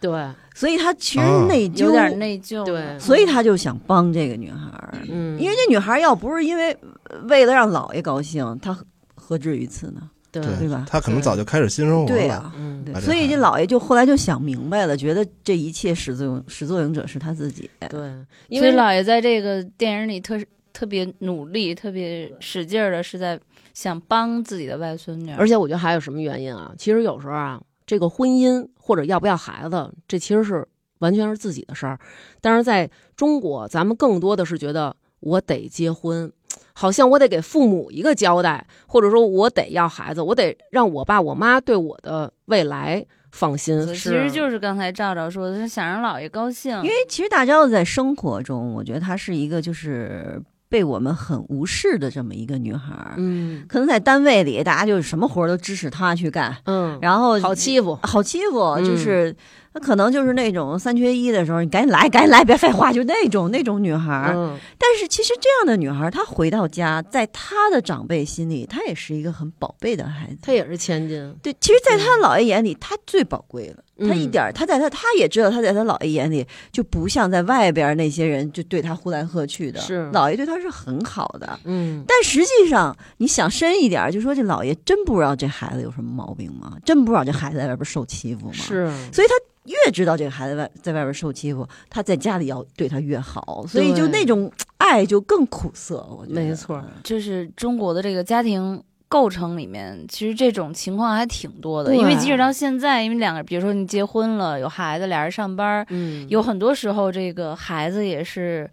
[0.00, 4.94] 对，所以他其实啊内疚，有点内疚，对所以他就想帮这个女孩儿。
[5.08, 8.76] 嗯，因为这女孩儿要不是因为呃为了让姥爷高兴，她
[9.14, 10.02] 何至于此呢？
[10.32, 12.06] 对对吧他可能早就开始新生活了。
[12.06, 17.68] 对呀、嗯，对所以这姥爷就后来就想明白了，觉得这一切始作俑始作俑者是他自己。
[17.88, 18.12] 对，
[18.46, 20.38] 因为姥爷在这个电影里特
[20.72, 23.38] 特别努力、特别使劲儿的，是在
[23.74, 26.72] 想帮自己的外孙女儿，而且我觉得还有什么原因啊？
[26.76, 30.66] 其实有时候啊，这个婚姻或者要不要孩子，这其实是
[30.98, 31.98] 完全是自己的事儿。
[32.40, 36.32] 但是在中国，咱们更多的是觉得我得结婚，
[36.72, 43.86] 好像我得给父母一个交代，或者说我得要孩子，我得让我爸我妈对我的未来放心。
[43.86, 46.88] 其实就是刚才赵赵说的，是想让姥爷高兴因。
[46.88, 53.14] 为其实大昭子在生活中，我觉得他是一个就是被我们很无视的这么一个女孩儿。
[53.18, 59.34] 嗯可能在单位里，大家就是什么活儿都支持她去干，嗯，然后好欺负，好欺负，嗯就是
[59.72, 64.32] 她可能就是那种三缺一的时候，你赶紧来，赶紧来，别废话，就那种那种女孩
[64.78, 70.38] 但是其实这样的女孩儿，她回到家，在她的长辈心里，她也是一个很宝贝的孩子。
[70.42, 73.84] 她也是千金，对，其实，在她姥爷眼里，她最宝贵了。
[74.08, 79.78] 她一嗯点儿，她在她，她也知道，她在她姥爷眼里就不像在外边儿那些人就对她呼来喝去的。
[79.80, 81.60] 是姥爷对她是很好的。
[81.64, 86.76] 嗯但实际上，你想深一点儿，就说这姥爷真不知道这孩子有什么毛病吗？
[86.84, 96.06] 真不知道这孩子在外边受欺负吗？，是，所以他越知道这个孩子外在外边受欺负，他在家里要对他越好，所以就那种爱就更苦涩。
[96.10, 101.94] 我觉得没错就是中国的这个家庭构成里面，其实这种情况还挺多的。
[101.94, 108.70] 因为即使到现在，因为两个，比如说你结婚了，有孩子，俩人上班，嗯有很多时候这个孩子也是，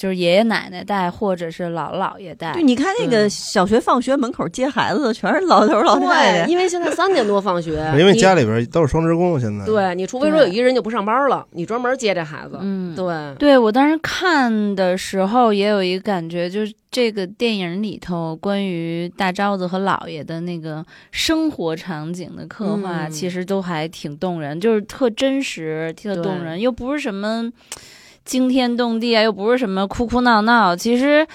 [0.00, 2.62] 就是爷爷奶奶带，或者是姥姥姥爷带对，。
[2.62, 6.46] 你看那个小学放学门口接孩子的，全是老头儿老太对，太。
[6.46, 27.44] 因为现在三点多放学， 因为家里边都是双职工，现在对你除非说有一个人就不上班了，你专门接这孩子，嗯，对，对我当时看的时候也有一个感觉，就是这个电影里头关于大昭子和姥爷的那个生活场景的刻画，嗯其实都还挺动人，就是特真实、特动人，又不是什么
[28.24, 31.26] 惊天动地啊，又不是什么哭哭闹闹，其实。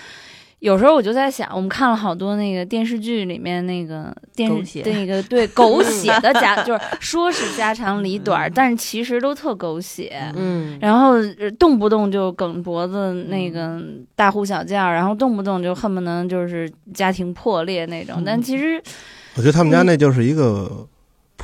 [0.60, 10.32] 有时候我就在想，我们看了好多那个电视剧里面那个电视那个对狗血的家， 就是说是家长里短，但是其实都特狗血。
[10.36, 13.80] 嗯，然后呃动不动就梗脖子那个
[14.16, 18.24] 大呼小叫，然后动不动就恨不能就是家庭破裂那种。
[18.26, 18.82] 但其实
[19.36, 20.88] 我觉得他们家嗯那就是一个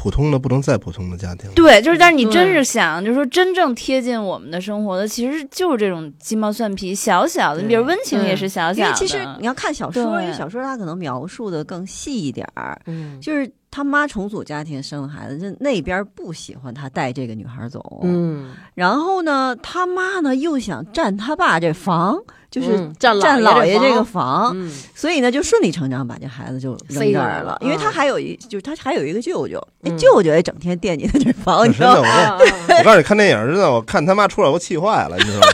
[0.01, 1.47] 普通的不能再普通的家庭。
[1.53, 7.61] 对，就是但是你真是想，就是说真正贴近我们的生活的，其实就是这种鸡毛蒜皮、小小的。
[7.61, 12.81] 你比如温情也是小小的，因为其实你要看小说，因为小说它可能描述的更细一点儿。
[12.87, 22.19] 嗯就是他妈重组家庭生了孩子，就那边不喜欢他带这个女孩走，嗯，然后呢，他妈呢又想占他爸这房，
[22.51, 27.23] 就是嗯占占老姥爷这个房，房，嗯所以呢就顺理成章把这孩子就扔塞这儿了。
[27.23, 32.37] 过来了因为他嗯还有一，就是他还有一个舅舅，那嗯舅舅也整天惦记他这房，你，知道吗？
[32.37, 35.47] 我告诉你，看电影真的，我看他妈出来我气坏了，你知道吗？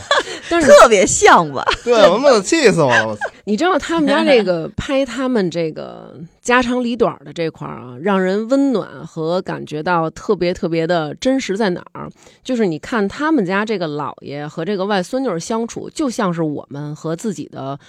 [0.50, 1.64] 但是特别像吧？
[1.84, 3.18] 对，我妈气死我了！
[3.46, 12.10] 你知道他们家这个拍他们这个家长里短的这块儿啊，让人温暖和感觉到特别特别的真实在哪儿？
[12.44, 17.80] 就是你看他们家这个姥爷和这个外孙女儿相处，就像是我们和自己的。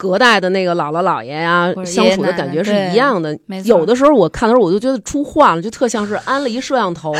[0.00, 3.38] 隔代的那个姥姥姥爷呀、相处的感觉是一样的。
[3.66, 7.12] 有的时候我看的时候，我就觉得出幻了，就特像是安了一摄像头，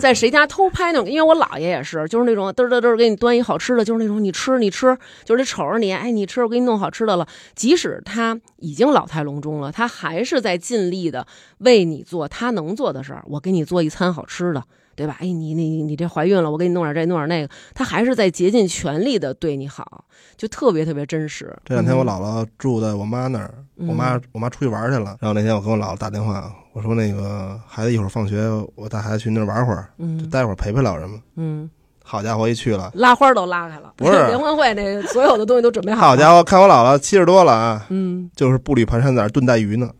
[0.00, 1.08] 在谁家偷拍那种。
[1.08, 7.24] 因为我姥爷也是，就是那种嘚嘚嘚给你端一好吃的，就是那种你吃你吃，就是得瞅着你，哎，你吃，我给你弄好吃的了。
[7.54, 11.24] 即使他已经老态龙钟了，他还是在尽力的
[11.58, 13.22] 为你做他能做的事儿。
[13.28, 14.64] 我给你做一餐好吃的，
[14.96, 15.16] 对吧？
[15.20, 20.04] 哎，你你你这怀孕了，我给你弄点这弄点那个，他还是在竭尽全力的对你好，
[20.36, 21.54] 就特别特别真实。
[21.64, 31.20] 这两天我姥姥住在我妈那儿，嗯我妈我妈出去玩去了，然后那天我跟我姥姥打电话，我说那个孩子一会儿放学，我带孩子去那儿玩会儿，就嗯待会儿陪陪老人嘛。
[31.36, 31.70] 嗯，
[32.02, 36.08] 好家伙，一去了，拉花都拉开了，不是 联欢会那所有的东西都准备好了。
[36.08, 39.90] 好家伙，看我姥姥七十多了啊，嗯，就是步履蹒跚在那儿炖带鱼呢，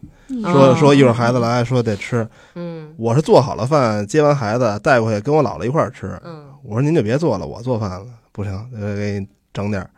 [0.45, 6.19] 哦说说一会儿孩子来说得吃，嗯我是做好了饭，接完孩子带过去跟我姥姥一块儿吃。
[6.25, 6.47] 嗯。
[6.63, 9.89] 我说您就别做了，我做饭了，不行，呃给你整点儿，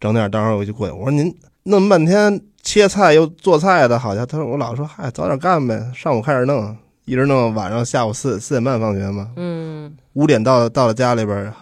[0.00, 0.92] 整点儿，待会儿我就过去。
[0.94, 1.30] 我说您
[1.64, 6.74] 弄半天切菜又做菜的，好像他说我姥说嗨，早点干呗，上午开始弄，
[7.04, 11.52] 一直弄晚上下午四四点半放学嘛，嗯，五点到到了家里边儿，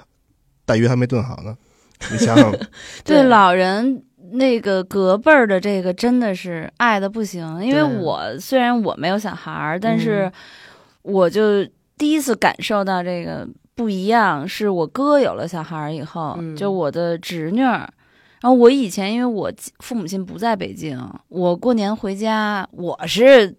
[0.65, 1.57] 大鱼还没炖好呢，
[2.13, 2.55] 你想想，
[3.03, 4.05] 对老人
[4.35, 10.33] 那个隔辈儿的这个真的是爱的不行，因为我虽然我没有小孩儿，但是嗯
[11.05, 11.65] 我就
[11.97, 17.89] 第一次感受到这个不一样，是我哥有了小孩儿以后，嗯就我的侄女儿。
[18.41, 23.55] 然后我以前因为我父母亲不在北京，我过年回家我是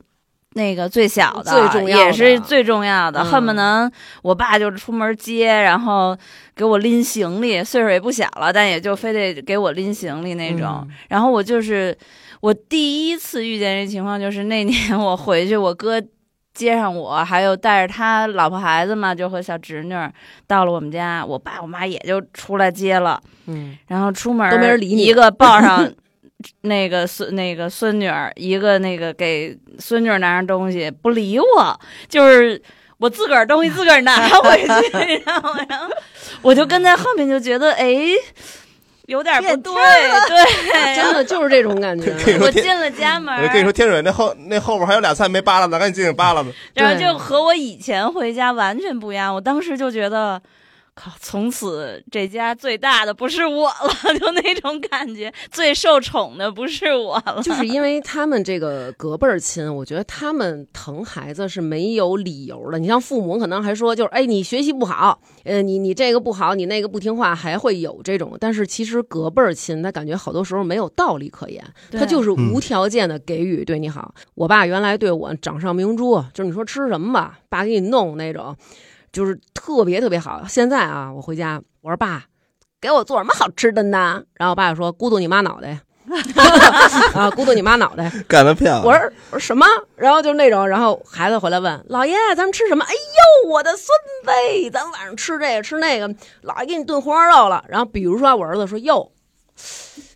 [0.54, 3.92] 那个最小的，最重要的也是最重要的，嗯恨不能
[4.22, 6.16] 我爸就出门接，然后
[6.56, 10.80] 给我拎行李，岁数也不小了，但也就非得给我拎行李那种。
[10.84, 11.98] 嗯然后我就是
[12.42, 16.00] 我第一次遇见这情况，就是那年 我回去，我哥
[16.56, 20.12] 接上我，还有带着他老婆孩子嘛，就和小侄女儿
[20.48, 25.04] 到了我们家，我爸我妈也就出来接了，嗯，然后出门都没人理你。
[25.04, 25.94] 一个抱上。
[26.62, 32.62] 那个孙那个孙女儿，一个那个给孙女儿拿上东西，不理我，就是
[32.98, 35.88] 我自个儿东西自个儿拿回去， 然后然后
[36.44, 37.88] 我就跟在后面就觉得哎，
[39.08, 39.74] 有点不对，
[40.28, 42.12] 对， 真的就是这种感觉。
[42.42, 46.50] 我进了家门儿，我跟你说，天水那后那后边还有俩菜没扒拉呢，赶紧进去扒拉吧。
[46.74, 49.34] 然后对就和我以前回家完全不一样。
[49.34, 50.42] 我当时就觉得，
[50.96, 57.42] 靠，从此这家最大的不是我了， 就那种感觉，最受宠的不是我了。
[57.44, 62.80] 就是因为他们这个隔辈儿亲，我觉得他们疼孩子是没有理由的。
[62.80, 68.38] 你像父母可能还说，就是哎，你学习不好，呃，你你这个不好，你那个不听话，还会有这种。
[68.40, 74.16] 但是其实隔辈儿亲，他感觉好多时候没有道理可言，他就是无条件的给予对你好。
[74.34, 78.56] 我爸原来对我掌上明珠，就是你说吃什么吧，爸给你弄那种，
[79.16, 80.44] 就是特别特别好。
[80.50, 82.26] 现在啊，我回家，我说爸，
[82.82, 84.22] 给我做什么好吃的呢？
[84.34, 85.80] 然后我爸就说咕嘟你妈脑袋。
[87.16, 88.12] 啊，咕嘟你妈脑袋！
[88.28, 88.86] 干得漂亮！
[88.86, 89.66] 我说我说什么？
[89.96, 92.84] 然后就那种，然后孩子回来问老爷，咱们吃什么？
[92.86, 93.88] 哎呦，我的孙
[94.24, 96.08] 子，咱晚上吃这个吃那个，
[96.44, 97.64] 姥爷给你炖红烧肉了。
[97.70, 99.12] 然后比如说我儿子说哟，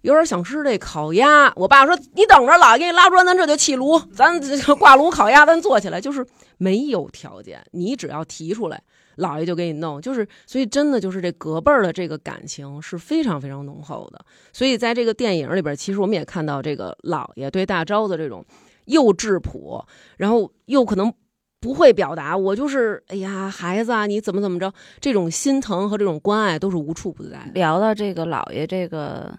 [0.01, 4.39] 有点想吃这烤鸭，我爸说你等着，姥爷给你拉砖，咱这就砌炉，咱
[4.77, 5.99] 挂炉烤鸭，咱做起来。
[5.99, 6.25] 就是
[6.57, 8.81] 没有条件，你只要提出来。
[9.17, 14.25] 姥爷就给你弄，就是所以真的就是这隔辈儿的这个感情是非常非常浓厚的。
[14.53, 18.45] 所以在这个电影里边，其实我们也看到这个姥爷对大招的这种
[18.85, 19.85] 又质朴，
[20.15, 21.13] 然后又可能
[21.59, 27.51] 不会表达，我就是哎呀孩子啊，你怎么怎么着，这种心疼和这种关爱都是无处不在。
[27.53, 29.37] 聊到这个姥爷这个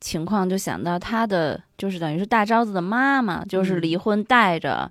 [0.00, 4.90] 情况，就想到他的就是等于是大招子的妈妈，就是嗯离婚带着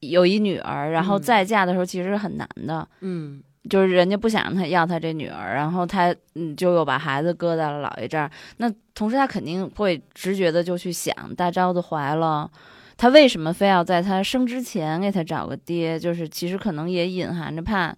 [0.00, 2.86] 有一女儿，然后嗯再嫁的时候其实很难的。
[3.00, 8.30] 嗯就是人家不想让他要他这女儿，然后他嗯就又把孩子搁在了姥爷这儿。
[8.56, 12.50] 那同时他肯定会直觉的就去想，大招子怀了，
[12.96, 15.98] 他为什么非要在他生之前给他找个爹？
[15.98, 17.94] 就是其实可能也隐含着怕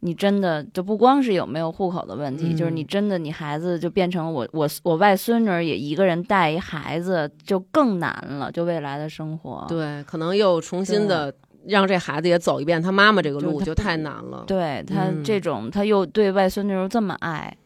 [0.00, 9.64] 你真的就不光是有没有户口的问题，嗯就是你真的你孩子就变成我我我外孙女儿也一个人带一孩子就更难了，就未来的生活。
[9.68, 11.34] 对，可能又重新的
[11.66, 14.44] 让这孩子也走一遍他妈妈这个路，就就太难了。
[14.46, 17.56] 对他嗯这种，他又对外孙女儿这么爱，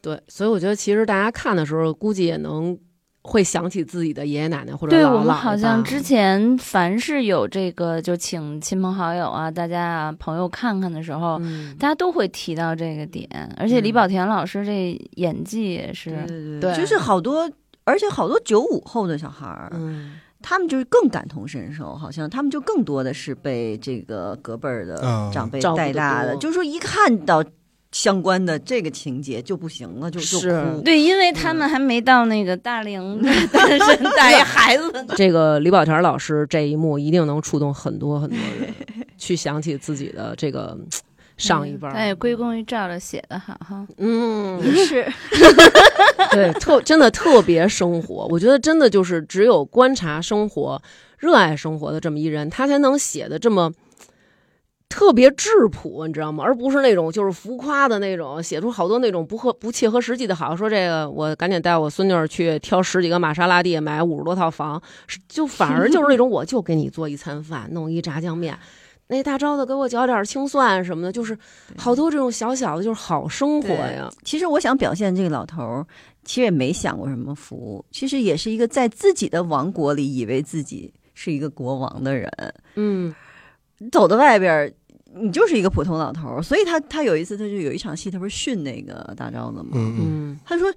[0.00, 2.76] 对，所以我觉得其实大家看的时候，估计也能
[3.28, 13.28] 会想起自己的爷爷奶奶或者对姥姥姥爷我们好像之前凡是有这个就请亲朋好友啊，大家啊朋友看看的时候，嗯，大家都会提到这个点。
[13.58, 17.50] 而且李保田老师这演技也是，对对对就是好多，
[17.84, 25.30] 而且好多九五后的小孩儿，嗯，他们就是更感同身受，好像他们就更多的是被这个隔辈儿的嗯。
[25.30, 26.40] 长辈带大的，多。
[26.40, 27.44] 就是说一看到
[27.90, 30.80] 相关的这个情节就不行了，就就是哭。
[30.82, 38.74] 对，因为他们还没到那个大龄 单身带一孩子的这个李宝田老师这一幕一定能触动很多很多人，
[39.16, 40.76] 去想起自己的这个
[41.38, 41.94] 上一辈儿。
[41.94, 45.10] 他也归功于赵赵写的好哈，嗯，也是，
[46.32, 48.26] 对，特真的特别生活。
[48.30, 50.80] 我觉得真的就是只有观察生活、
[51.16, 53.72] 热爱生活的这么一人，他才能写的这么
[54.98, 56.42] 特别质朴，你知道吗？
[56.42, 60.56] 而不是那种就是浮夸的那种，写出好多那种不合不切合实际的好。
[60.56, 64.82] 说这个我赶紧带我孙女儿去挑十几个玛莎拉蒂，买五十多套房，
[65.28, 68.58] 就反而就是那种我就给你做一餐饭，弄一炸酱面。
[69.06, 71.38] 那大招子给我搅点青蒜什么的，就是
[71.76, 74.10] 好多这种小小的，就是好生活呀。
[74.24, 75.86] 其实我想表现这个老头儿，
[76.24, 82.28] 其实也没享过什么福，其实也是一个在自己的王国里以为自己是一个国王的人，
[82.74, 83.14] 嗯
[83.92, 84.72] 走到外边儿。
[85.20, 89.70] 你就是一个普通老头儿，所以他他有一次他就有一场戏，他不是训那个大招子吗？
[89.74, 90.72] 嗯嗯，嗯他说：“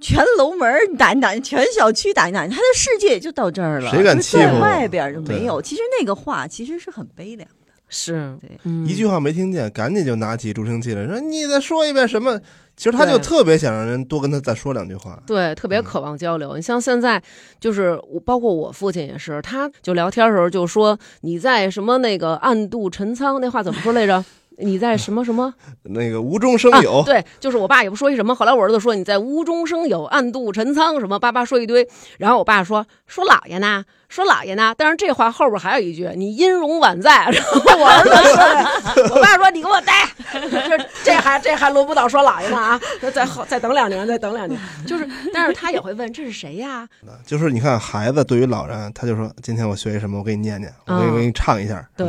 [0.00, 3.90] 全楼门儿你打一打，全小区打一打，他的世界也就到这儿了。
[3.90, 5.62] 谁敢就在欺负我外边儿就没有。
[5.62, 7.63] 其实那个话其实是很悲凉的。
[7.88, 12.40] 是对，嗯一句话没听见，赶紧就拿起助听器来说：“你再说一遍什么？”
[12.76, 15.22] 其实他就特别想让人多跟他再说两句话。
[15.26, 16.56] 对，特别嗯渴望交流。
[16.56, 17.22] 你像现在，
[17.60, 24.24] 就是我，包括我父亲也是，他就聊天的时候就说你在什么那个暗度陈仓，那话怎么说来着？
[24.58, 25.52] 你在什么什么？
[25.84, 31.88] 那个无中生有，啊、对，就是我爸也不说一什么，后来我儿子说你在无中生有，暗度陈仓什么，叭叭说一堆，
[32.18, 42.80] 然后我爸说说姥爷呢，说姥爷呢，但是这话后边还有一句你音容宛在， 然后我儿子说，我爸说你给我待，这 这还这还轮不到说姥爷呢啊，
[43.12, 46.88] 再后再等两年，再等两年，就是，但是他也会问这是谁呀？
[47.26, 52.06] 就是你看孩子对于老人，他就说：“今天我学一什么，我给你念念，我给你给你唱一下。”对，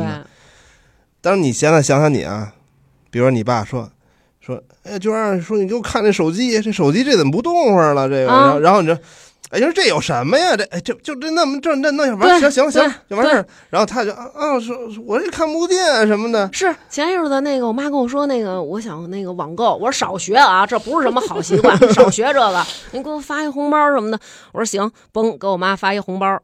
[1.20, 2.52] 但是你现在想想你啊，
[3.10, 3.90] 比如说你爸说
[4.40, 8.08] 说，哎，娟儿说你给我看这手机，这手机这怎么不动会儿了？
[8.08, 8.96] 这个，啊然后然后你说，
[9.50, 10.56] 哎，你说这有什么呀？
[10.56, 13.46] 这哎就就这那么这那那完对行行行对就完事儿。
[13.70, 22.64] 然后他就啊啊说说我这看不见什么的，是前一阵子那个我妈跟我说那个我想那个网购，我说少学啊，这不是什么好习惯， 少学这个。
[22.92, 24.20] 您给我发一红包什么的，
[24.52, 26.40] 我说行，嘣，给我妈发一红包。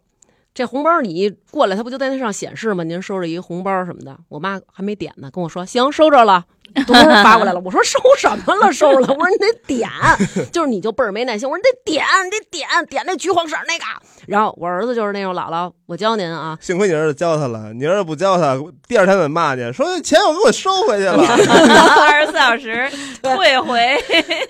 [0.55, 2.85] 这红包你一过来，他不就在那上显示吗？
[2.85, 6.45] 您收着一个红包什么的，我妈还没点呢，跟我说行，收着了，
[6.87, 6.93] 嘟
[7.25, 7.61] 发过来了。
[7.65, 8.71] 我说收什么了？
[8.71, 9.09] 收了。
[9.09, 9.89] 我说你得点，
[10.53, 11.49] 就是你就倍儿没耐心。
[11.49, 13.85] 我说你得点，你得点点那橘黄色那个。
[14.27, 18.55] 然后我儿子就是那种姥姥，我教您啊，幸亏你儿子教他了，你儿子不教他，
[18.87, 21.15] 第二天得骂你，说钱我给我收回去了。
[21.25, 22.91] 二十四小时
[23.23, 23.79] 退回。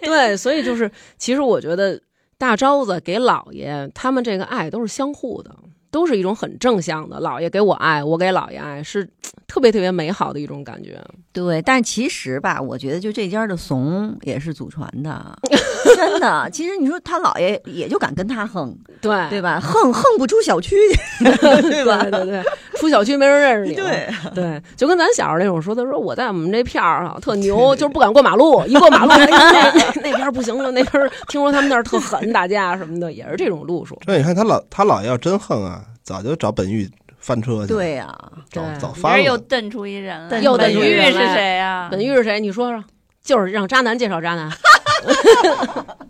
[0.02, 2.00] 对，所以就是，其实我觉得
[2.36, 5.54] 大招子给姥爷他们这个爱都是相互的，
[5.92, 7.20] 都是一种很正向的。
[7.20, 9.08] 姥爷给我爱，我给姥爷爱，是
[9.46, 10.98] 特别特别美好的一种感觉。
[11.32, 15.38] 对，但其实吧，我觉得就这家的怂也是祖传的，
[15.94, 16.48] 真的。
[16.50, 19.60] 其实你说他姥爷也就敢跟他横，对对吧？
[19.60, 20.74] 横横不出小区
[21.18, 21.24] 去，
[21.62, 22.02] 对吧？
[22.02, 22.42] 对对对，
[22.76, 23.76] 出小区没人认识你。
[23.76, 33.98] 对对，就跟咱小时候那种说，他说我在我们这片儿啊特牛，就是不敢过马路， 一过马路，哎那那那边儿不行了，那边儿听说他们那儿特狠，打架什么的，也是这种路数。
[34.06, 38.16] 这你看他老他姥爷要真横啊，早就找本玉翻车去了，，对呀、
[38.50, 39.38] 早早翻了又了。
[39.38, 41.88] 瞪出一人来，又瞪本玉是出一人来谁啊呀？
[41.90, 42.40] 本玉是谁？
[42.40, 42.84] 你说说，
[43.22, 44.50] 就是让渣男介绍渣男，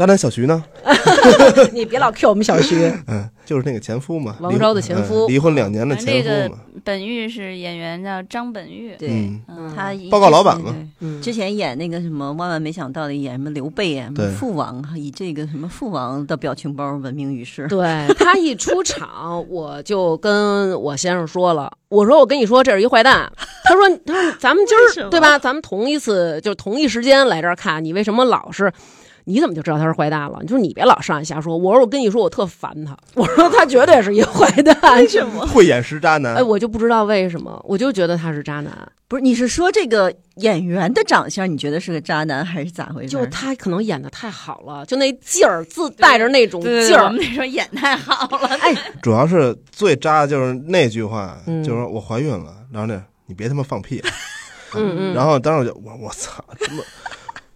[0.00, 0.64] 渣男小徐呢？
[1.74, 2.90] 你别老 Q 我们小徐。
[3.06, 6.60] 嗯，就是那个前夫嘛，王昭的前夫嗯离婚两年的反正这个前夫嘛。
[6.82, 9.30] 本玉是演员叫张本玉，对。
[9.76, 17.68] 他一报告老板嘛嗯，之前演那个什么，万万没想到的演什么刘备啊，什么父王，以这个什么父王的表情包闻名于世。
[17.68, 23.30] 对他一出场，我就跟我先生说了，我说我跟你说这是一坏蛋。
[23.68, 24.74] 他说他说咱们今
[25.04, 25.38] 儿对吧？
[25.38, 28.72] 咱们同一次就同一时间来这儿看，你为什么老是？
[29.30, 30.38] 你怎么就知道他是坏蛋了？
[30.42, 31.56] 你说你别老上来瞎说。
[31.56, 32.96] 我说我跟你说，我特烦他。
[33.14, 34.76] 我说他绝对是一个坏蛋。
[34.96, 35.46] 为什么？
[35.46, 36.42] 慧眼识渣男哎，。
[36.42, 38.72] 我就不知道为什么，我就觉得他是渣男。
[39.08, 43.08] 不是，你是说这个演员的长相，你觉得是个渣男，还是咋回事？
[43.08, 47.10] 就他可能演的太好了，就那劲儿，自带着那种劲儿。
[47.12, 54.02] 那时候演太好了，哎，主要是最渣的就是那句话，嗯就是我怀孕了，然后那你别他妈放屁。
[54.72, 56.82] 嗯嗯，然后当时我就我我操，这么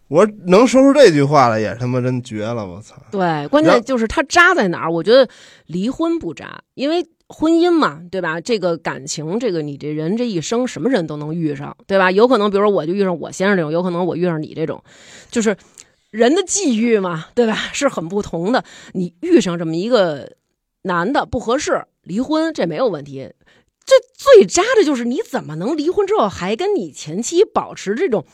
[0.09, 2.94] 我能说出这句话来也他妈真绝了，我操！
[3.11, 4.92] 对，关键就是他渣在哪儿？
[4.92, 5.28] 我觉得
[5.66, 8.40] 离婚不渣，因为婚姻嘛，对吧？
[8.40, 12.11] 这个感情，这个你这人这一生什么人都能遇上，对吧？
[12.11, 14.84] 有可能，比如说我就遇上我先生这种，有可能我遇上你这种，
[15.30, 15.57] 就是
[16.11, 17.55] 人的际遇嘛，对吧？
[17.72, 18.62] 是很不同的。
[18.92, 20.32] 你遇上这么一个
[20.82, 23.32] 男的不合适，离婚这没有问题。
[23.86, 28.24] 这最渣的就是你怎么能离婚之后还跟你前妻保持这种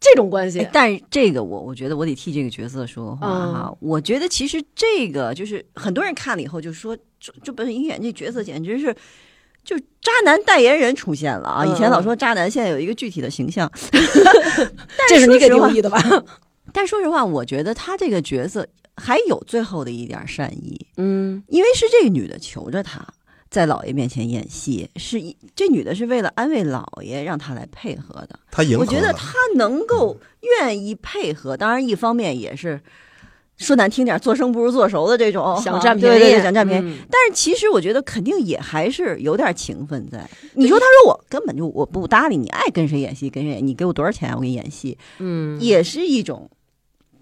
[0.00, 0.70] 这种关系哎，？
[0.72, 3.68] 但这个我我觉得我得替这个角色说话哈。
[3.68, 8.94] 嗯我觉得其实这个就是很多人看了以后就说，就就本演员这角色简直是。
[9.62, 11.62] 就渣男代言人出现了啊！
[11.62, 13.70] 嗯以前老说渣男，现在有一个具体的形象。
[15.06, 16.02] 这是你给定义的吧？
[16.72, 23.06] 但说实话，我觉得他这个角色还有最后的一点善意，嗯因为是这个女的求着他
[23.50, 28.38] 在姥爷面前演戏，是一这女的是为了安慰姥爷让他来配合的。
[28.50, 30.16] 他迎合我觉得他能够
[30.60, 32.80] 愿意配合，当然一方面也是
[33.56, 36.86] 说难听点，做生不如做熟的这种，想占便宜，对对对，想占便宜。
[36.86, 40.30] 嗯但是其实我觉得肯定也还是有点情分在。
[40.54, 46.48] 你说他说我根本就我不搭理你，爱跟谁演戏跟谁演，你给我多少钱我给你演戏，嗯，也是一种。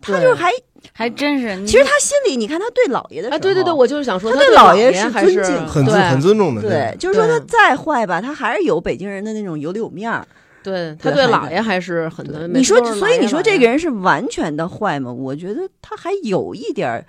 [0.01, 0.51] 他就是还，
[0.93, 1.67] 还真是。
[1.67, 10.27] 其实他心里，你看他对姥爷的时候，哎，对对对，我就是想说，他对对姥爷是是尊敬很很尊重的，对，就是说他再坏吧，他还是有北京人的那种有里有面儿，
[10.63, 12.47] 对他对对孩子姥爷还是很多。
[12.49, 15.13] 你说所以你说这个人是完全的坏吗？
[15.13, 17.05] 我觉得他还有一点儿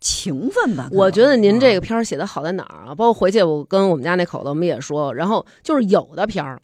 [0.00, 0.88] 情分吧。
[0.90, 2.94] 我觉得您这嗯个片儿写的好在哪儿啊？
[2.94, 6.60] 包括回去我跟我们家那口子我们也说，然后就是有的片儿。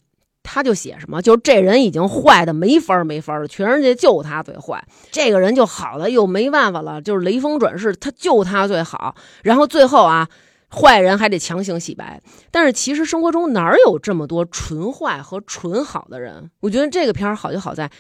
[0.51, 4.83] 他就写什么，就是这人已经坏的没法儿没法儿了，全世界就他最坏。
[5.11, 9.15] 这个人就好了，又没办法了，就是雷锋转世，他就他最好。
[9.43, 10.27] 然后最后啊，
[10.71, 12.19] 坏人还得强行洗白。
[12.51, 16.51] 但是其实生活中哪有这么多纯坏和纯好的人？
[16.61, 17.91] 我觉得这个片儿好就好在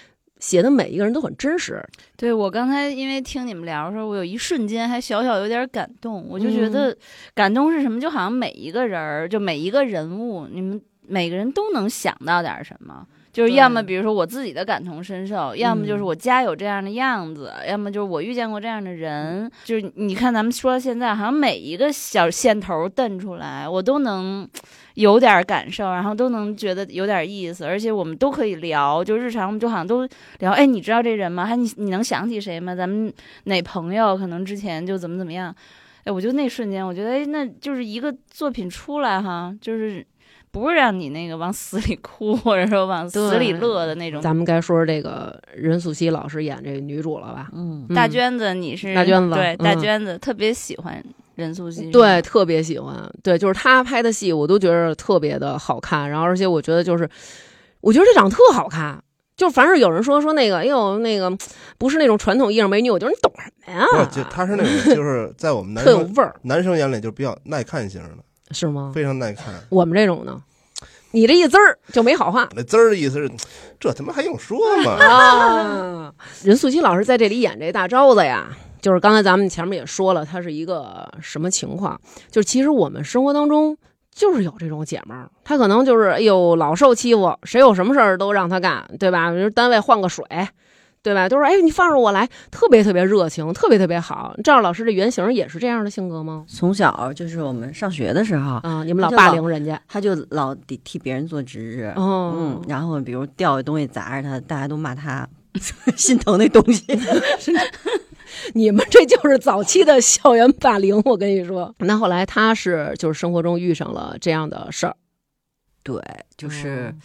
[0.40, 1.84] 写的每一个人都很真实。
[2.16, 6.96] 对我刚才因为听你们聊的时候，我有一瞬间还小小有点感动，我就觉得
[7.34, 8.01] 感动是什么？
[8.01, 13.06] 就好像每一个人儿，就每一个人物，你们每个人都能想到点儿什么。
[13.30, 19.48] 就是要么比如说我自己的感同身受，要么就是我家有这样的样子，要么就是我遇见过这样的人。
[19.64, 24.48] 就是你看咱们说到现在，好像每一个小线头瞪出来，我都能
[24.94, 30.09] 有点感受，然后都能觉得有点意思，而且我们都可以聊，就日常我们就好像都
[30.40, 31.46] 聊，哎，你知道这人吗？
[31.46, 32.74] 还你你能想起谁吗？
[32.74, 33.12] 咱们
[33.44, 35.54] 哪朋友可能之前就怎么怎么样？
[36.04, 40.04] 哎，我就那瞬间，我觉得，哎，那就是一个作品出来哈，就是
[40.51, 44.20] 不是让你那个往死里哭，或者说往死里乐的那种。
[44.20, 47.49] 咱们该说说这个任素汐老师演这个女主了吧？
[47.53, 51.03] 嗯，嗯大娟子，你是大娟子对嗯大娟子特别喜欢
[51.34, 52.94] 任素汐，对，特别喜欢。
[53.22, 56.09] 对，就是她拍的戏，我都觉得特别的好看。
[56.11, 57.09] 然后，而且我觉得就是，
[57.80, 59.03] 我觉得这长得特好看。
[59.36, 61.30] 就凡是有人说说那个，哎呦，那个
[61.78, 63.86] 不是那种传统意义上美女，我觉得你懂什么呀？
[63.92, 68.92] 不是，就她是那种，就是在我们 男特有生味儿，男生眼里就比较耐看型的，是吗？
[68.94, 69.55] 非常耐看。
[69.68, 70.40] 我们这种呢，
[71.11, 73.30] 你这一滋儿就没好话那滋儿的意思是，
[73.78, 74.92] 这他妈还用说吗？
[74.92, 76.14] 啊。
[76.42, 78.49] 任素汐老师在这里演这大招子呀，
[78.80, 82.01] 就是刚才咱们前面也说了，她是一个什么情况？
[82.30, 83.76] 就是其实我们生活当中
[84.12, 89.30] 就是有这种姐们儿，她可能就是哎呦老受欺负，谁有什么事儿都让她干，对吧？
[89.30, 90.24] 比如单位换个水。
[91.03, 91.28] 对吧？
[91.28, 94.34] 都是哎，你放着我来，特别特别热情，特别特别好。
[94.42, 96.44] 赵老师的原型也是这样的性格吗？
[96.49, 101.92] 从小就是我们上学的时候，啊，你们老霸凌人家，他就老得替别人做值日。
[101.96, 105.26] 哦嗯，，然后比如掉的东西砸着他，大家都骂他
[105.96, 106.84] 心疼那东西。
[108.53, 111.74] 你们这就是早期的校园霸凌，我跟你说。
[111.78, 114.94] 那后来他是就是生活中遇上了这样的事儿，
[115.82, 116.01] 对，
[116.36, 117.01] 就是、嗯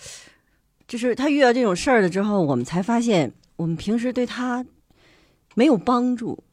[0.85, 4.65] 就是他遇到这种事儿了之后，我们才发现我们平时对他
[5.55, 6.43] 没有帮助。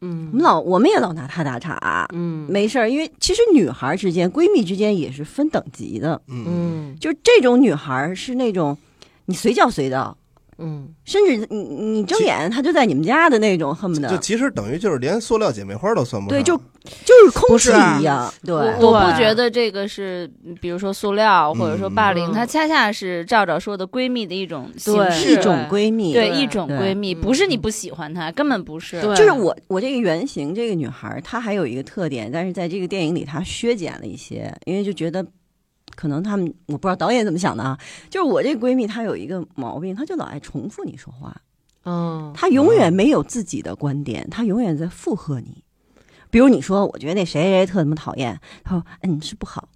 [0.00, 0.28] 嗯。
[0.32, 2.46] 我们老我们也老拿她打岔，嗯。
[2.48, 6.20] 没事儿，因为其实女孩之间、闺蜜之间也是分等级的。
[6.28, 6.96] 嗯，嗯。
[7.00, 8.76] 就是这种女孩是那种
[9.26, 10.16] 你随叫随到，
[10.58, 14.08] 嗯，甚至你你睁眼她就在你们家的那种，恨不得。
[14.08, 16.38] 就其实等于就是连塑料姐妹花都算不上。
[16.38, 16.60] 对，就
[17.04, 17.70] 就是空气
[18.00, 18.32] 一样。
[18.44, 20.30] 对，我我不觉得这个是，
[20.60, 26.12] 比如说塑料或者说霸凌，嗯它恰恰是赵赵说的闺蜜的一种形对式，一种闺蜜。
[26.12, 29.00] 对对一种闺蜜，嗯不是你不喜欢她，根本不是。
[29.00, 35.24] 对就是我我这个原型这个女孩，她还有一个特点，但是在这个电影里她削减了一些，因为就觉得
[35.94, 37.78] 可能他们我不知道导演怎么想的啊。
[38.10, 41.34] 就是我这闺蜜她有一个毛病，她就老爱重复你说话，
[41.84, 45.64] 哦，她永远没有自己的观点，她永远在附和你。
[46.30, 49.68] 比如你说，我觉得那谁谁谁特他妈讨厌，他说嗯是不好。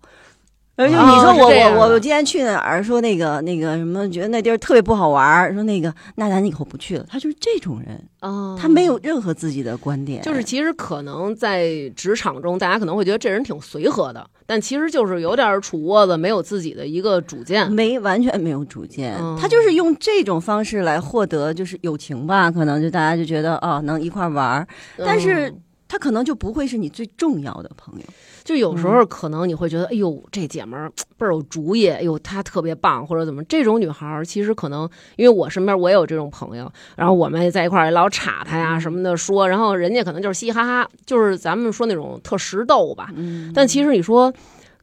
[0.74, 7.04] 而且你说我我我今天去哪儿，说那个那个什么，觉得那地儿特别不好玩儿，说那个那咱以后不去了。
[7.08, 17.70] 他就是这种人，哦，他没有任何自己的观点，就是其实可能在职场中，大家可能会觉得这人挺随和的，但其实就是有点杵窝子，没有自己的一个主见。
[17.70, 25.60] 没完全没有主见，嗯他就是用这种方式来获得就是友情吧，可能就大家就觉得哦能一块玩儿，但是嗯
[25.92, 28.06] 他可能就不会是你最重要的朋友。
[28.42, 33.44] 就有时候可能你会觉得，哎呦，这姐们儿倍儿有主意，哎呦，她特别棒，或者怎么。
[33.44, 43.10] 这种女孩儿其实可能，因为我身边我也有这种朋友，然后我们在一块儿老插她呀什么的说，然后人家可能就是嘻嘻哈哈，就是咱们说那种特实逗吧。
[43.14, 44.32] 嗯，但其实你说，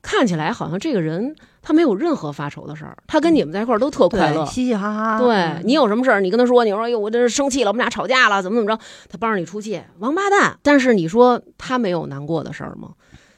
[0.01, 4.45] 看起来好像这个人他没有任何发愁的事儿，他跟你们在一块儿都特快乐，。
[4.45, 5.19] 嘻嘻哈哈。
[5.19, 10.57] 对嗯你有什么事儿，你跟他说，你说哎呦，我这是生气了，我们俩吵架了，怎么怎么着，他帮着你出气，王八蛋。
[10.63, 12.89] 但是你说他没有难过的事儿吗？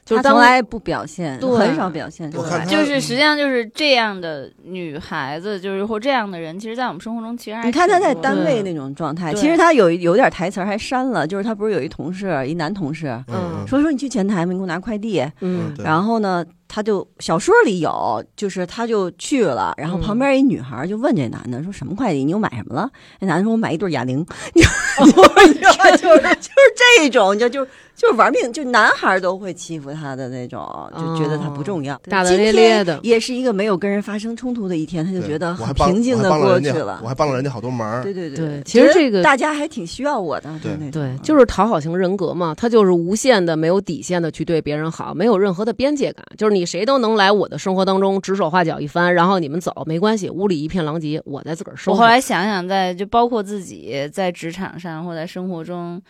[0.04, 15.72] 就是他从来不表现，对很少表现就是实际上就是这样的女孩子，就是或这样的人，其实，在我们生活中其实还你看他在单位那种状态，其实他有有点台词儿还删了，就是他不是有一同事，一男同事嗯说说你去前台嘛，你给我拿快递，嗯。
[15.78, 16.44] 然后呢，
[16.74, 22.88] 他就小说里有，就是他就去了，然后旁边一女孩就问这男的说什么快递，你又买什么了？
[23.20, 24.24] 那男的说我买一对哑铃？
[24.96, 25.52] 就是
[25.98, 26.62] 就是
[26.98, 30.66] 这种，就就就玩命，就男孩都会欺负他的那种，
[30.96, 37.08] 就觉得他不重要，大大咧咧的今天也是一个没有跟人发生冲突的一天，他就觉得平静的帮了人家过去了我。
[37.08, 38.02] 还帮了人家好多忙。
[38.02, 51.90] 对对对其实这个大家还挺需要我的，对对，就是讨好型人格嘛，他就是无限的、没有底线的去对别人好，没有任何的边界感，就是你谁都能来我的生活当中指手画脚一番，然后你们走没关系，屋里一片狼藉，我在自个儿收拾。
[51.90, 56.02] 我后来想想在，就包括自己在职场上或在生活中，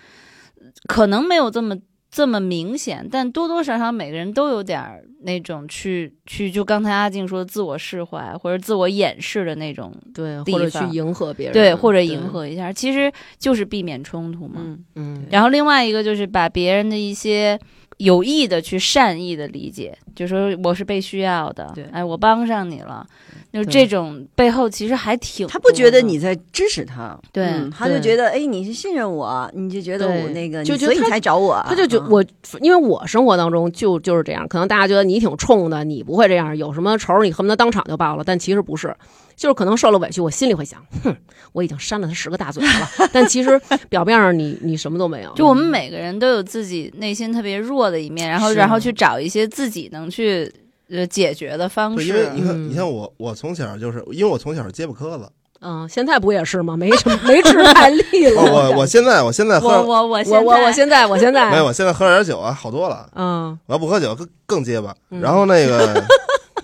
[0.88, 1.76] 可能没有这么
[2.10, 12.22] 这么明显，但多多少少每个人都有点儿那种去去，就刚才阿静说的自我释怀或者自我掩饰的那种，对，或者去迎合别人，对，或者迎。
[12.28, 14.54] 合一下，其实就是避免冲突嘛。
[14.56, 17.58] 嗯，嗯，然后另外一个就是把别人的一些
[17.98, 23.06] 有意的去善意的理解，就说我是被需要的对，哎，我帮上你了，
[23.52, 27.44] 就是这种背后其实还挺他不觉得你在支持他，对。
[27.46, 32.24] 嗯他就觉得哎，你是信任我，你就觉得我那个，你所以你就觉得他才找我，他就觉嗯我，
[32.60, 38.94] 因为我生活当中就就是这样，可能大家觉得你挺冲的，你不会这样，有什么仇你恨不得当场就报了，但其实不是，
[39.36, 41.16] 就是可能受了委屈，我心里会想，哼，
[41.52, 50.52] 我已经扇了他十个大嘴巴了，但其实表面上你你什么都没有，就我们每个人都有自己内心特别弱的一面，然后然后去找一些自己能去
[50.90, 52.28] 呃解决的方式，因为。
[52.34, 55.28] 你看，嗯你像我，我从小就是因为我从小是结巴磕子。
[55.64, 56.76] 嗯，现在不也是吗？
[56.76, 58.42] 没什么没吃太 利了。
[58.42, 63.08] 哦，我我现在我现在喝我我我我现在我我现在我现在没有，我现在喝点酒啊，好多了。
[63.14, 64.92] 嗯我要不喝酒更更结巴。
[65.10, 66.02] 嗯然后那个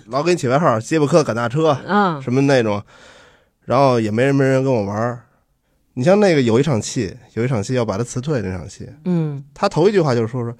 [0.07, 2.83] 老给你起外号，结巴磕赶大车嗯什么那种，
[3.63, 5.21] 然后也没人没人跟我玩。
[5.93, 10.53] 你像那个有一场戏，有一场戏要把他辞退那场戏，嗯，他头一句话就是说说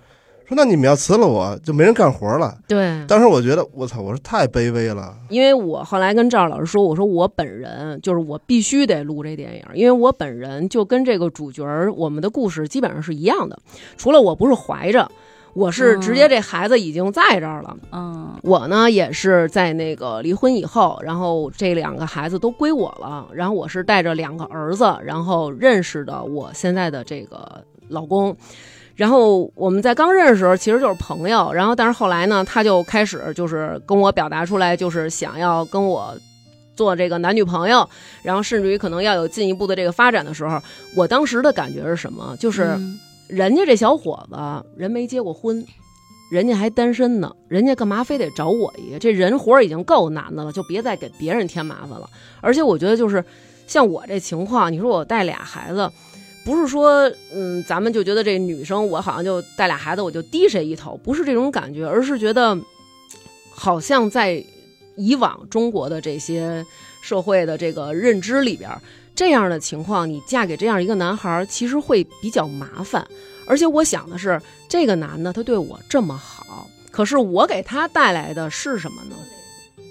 [0.50, 2.58] 说那你们要辞了我就没人干活了。
[2.68, 5.16] 对，当时我觉得我操，我说太卑微了。
[5.30, 11.64] 因为我后来跟赵老师说，我说我本人就是我必须得录这电影，因为我本人就跟这个主角
[11.95, 13.60] 我们的故事基本上是一样的，
[13.95, 15.08] 除了我不是怀着，
[15.54, 17.78] 我是直接这孩子已经在这儿了。
[17.91, 28.36] 嗯我呢也是在那个离婚以后，然后这两个孩子都归我了，然后我是带着两个儿子，然后认识的我现在的这个老公。
[29.00, 36.14] 然后我们在刚认识的时候其实就是朋友，然后但是后来呢，他就开始就是跟我表达出来，就是想要跟我
[36.76, 37.89] 做这个男女朋友，
[38.24, 40.62] 然后甚至于可能要有进一步的这个发展的时候，
[40.95, 42.36] 我当时的感觉是什么？
[42.38, 42.78] 就是。
[43.30, 44.36] 人家这小伙子
[44.76, 45.64] 人没结过婚，
[46.32, 48.97] 人家还单身呢，人家干嘛非得找我一个？
[48.97, 52.10] 这人活已经够难的了，就别再给别人添麻烦了。
[52.41, 53.24] 而且我觉得就是
[53.68, 55.88] 像我这情况，你说我带俩孩子，
[56.50, 62.58] 不是说嗯，咱们就觉得这女生我好像就带俩孩子我就低谁一头，不是这种感觉，而是觉得
[63.52, 64.43] 好像在
[64.95, 66.66] 以往中国的这些
[67.02, 68.68] 社会的这个认知里边。
[69.14, 73.08] 这样的情况，你嫁给这样一个男孩，其实会比较麻烦。
[73.45, 79.16] 而且我想的是，这个男的他对我这么好，可是我给他带来的是什么呢？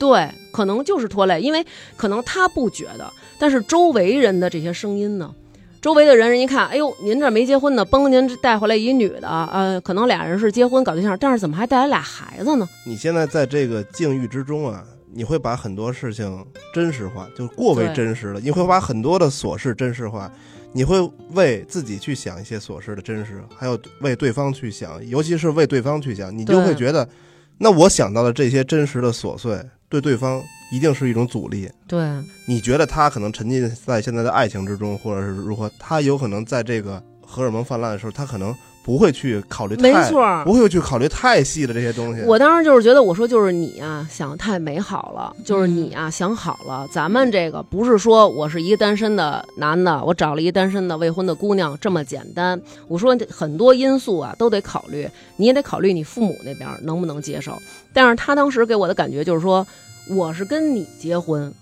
[0.01, 1.65] 对，可能就是拖累，因为
[1.97, 5.33] 可能他不觉得，但是周围人的这些声音呢，
[5.81, 12.69] 周围的人人一看，哎呦，您这没结婚呢，帮您带回来一女的，呃，可能俩人是结婚搞对象，但是怎么还带来俩孩子呢？
[12.85, 18.41] 你现在在这个境遇之中啊，你会把很多事情真实化，就过为真实了。
[18.41, 20.31] 你会把很多的琐事真实化，
[20.73, 21.01] 你会
[21.31, 27.09] 为自己去想一些琐事的真实，还有为对方去想，尤其是为对方去想，你就会觉得，
[27.59, 31.71] 那我想到的这些真实的琐碎，对对方一定是一种阻力。
[31.87, 32.07] 对，
[32.47, 38.55] 你觉得他可能沉浸在现在的爱情之中，或者是如何，他有可能在这个荷尔蒙泛滥的时候，他可能
[38.89, 40.43] 不会去考虑没太，错。
[40.47, 42.23] 不会去考虑太细的这些东西。
[42.23, 52.59] 我当时就是觉得，我说就是你啊，想得太美好了，就是你啊想好了，咱们这个不是说我是一个单身的男的，我找了一个单身的未婚的姑娘这么简单。
[52.87, 57.53] 我说很多因素啊都得考虑，你也得考虑你父母那边能不能接受。
[57.93, 59.67] 但是他当时给我的感觉就是说，
[60.09, 61.53] 我是跟你结婚。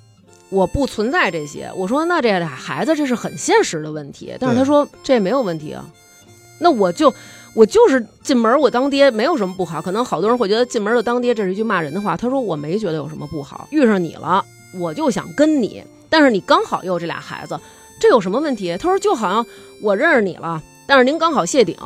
[0.49, 5.85] 我不存在这些，我说那这俩孩子这是很现实的问题，但是他说这没有问题啊，
[6.59, 7.13] 那我就
[7.55, 12.17] 我就是进门我当爹没有什么不好，可能好多人会觉得进门就当爹这是一句骂人的话。
[12.17, 14.45] 他说我没觉得有什么不好，遇上你了，
[14.75, 17.59] 我就想跟你，但是你刚好又有这俩孩子，
[18.01, 18.77] 这有什么问题？
[18.77, 19.47] 他说就好像
[19.83, 21.77] 我认识你了，但是您刚好谢顶，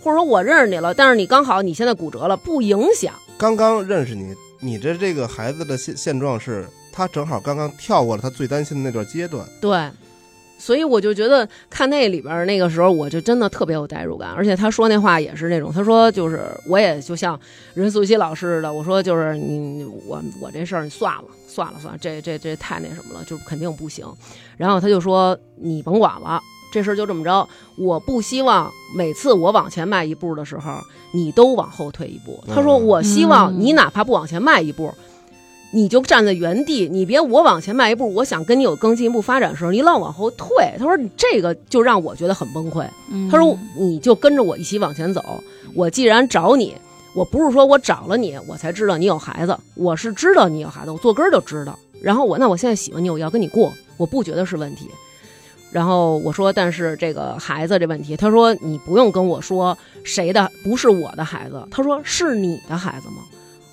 [0.00, 3.12] 或者说我认识你了，但是你刚好你现在骨折了，不影响。
[3.36, 9.46] 刚刚认识你，你的这个孩子的现现状是，他正好刚刚跳过了他最担心的那段阶段。
[9.60, 9.90] 对，
[10.58, 17.38] 所以我就觉得看那里边儿那个时候，我就真的特别有代入感，而且他说那话也是那种，他说就是我也就像
[17.74, 24.04] 任素汐老师似的，我说就是你我我这事儿你算了算了算了，这这这太那什么了，就肯定不行。
[24.56, 26.40] 然后他就说你甭管了，
[26.72, 27.48] 这事儿就这么着。
[27.76, 30.80] 我不希望每次我往前迈一步的时候，
[31.12, 32.42] 你都往后退一步。
[32.48, 34.92] 他说，嗯我希望嗯你哪怕不往前迈一步。
[35.70, 40.48] 你就站在原地，你别我往前迈一步，我想跟你有更进一步发展的时候，你老往后退。
[40.78, 42.86] 他说你这个就让我觉得很崩溃。
[43.10, 45.22] 嗯他说你就跟着我一起往前走。
[45.74, 46.74] 我既然找你，
[47.14, 51.78] 我不是说我找了你，我才知道你有孩子，我是知道你有孩子，我坐根儿就知道。
[52.00, 54.88] 然后我那我现在喜欢你，我要跟你过，我不觉得是问题。
[55.70, 63.16] 然后我说，但是这个孩子这问题，他说你不用跟我说谁的不是我的孩子，他说是你的孩子吗？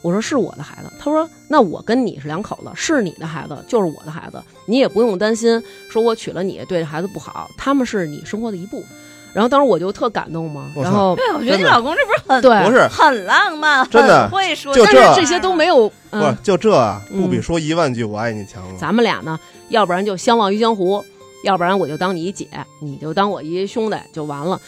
[0.05, 0.91] 我说是我的孩子。
[0.99, 8.89] 他说那我跟你是两口子，是你的孩子就是我的孩子，你也不用担心说我娶了你对这孩子不好，他们是你生活的一部分。
[9.33, 18.77] 然后当时我就特感动嘛，然后对，我觉得你老公这不是很对不是很浪漫，真的很会说，就这但是这些都没有，不就这啊，嗯不比说一万句我爱你强吗？
[18.79, 19.39] 咱们俩呢，
[19.69, 21.03] 要不然就相忘于江湖，
[21.43, 22.47] 要不然我就当你一姐，
[22.79, 24.61] 你就当我一兄弟就完了。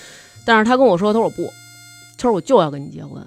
[0.44, 1.46] 但是他跟我说，他说我不，
[2.18, 3.26] 他说我就要跟你结婚。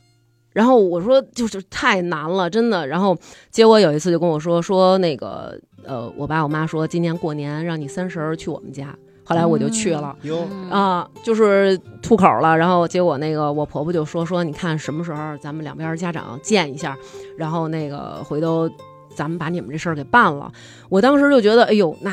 [0.53, 2.87] 然后我说就是太难了，真的。
[2.87, 3.17] 然后
[3.51, 8.95] 结果有一次就跟我说说那个呃，我爸我妈说今年过年让你三十儿去我们家，
[9.25, 10.17] 后来我就去了。
[10.23, 16.97] 哟，嗯啊，就是吐口了，然后结果那个我婆婆就说说，你看什么时候咱们两边家长见一下，
[17.39, 18.69] 然后那个回头
[19.15, 20.51] 咱们把你们这事儿给办了。
[20.89, 22.13] 我当时就觉得，哎呦，那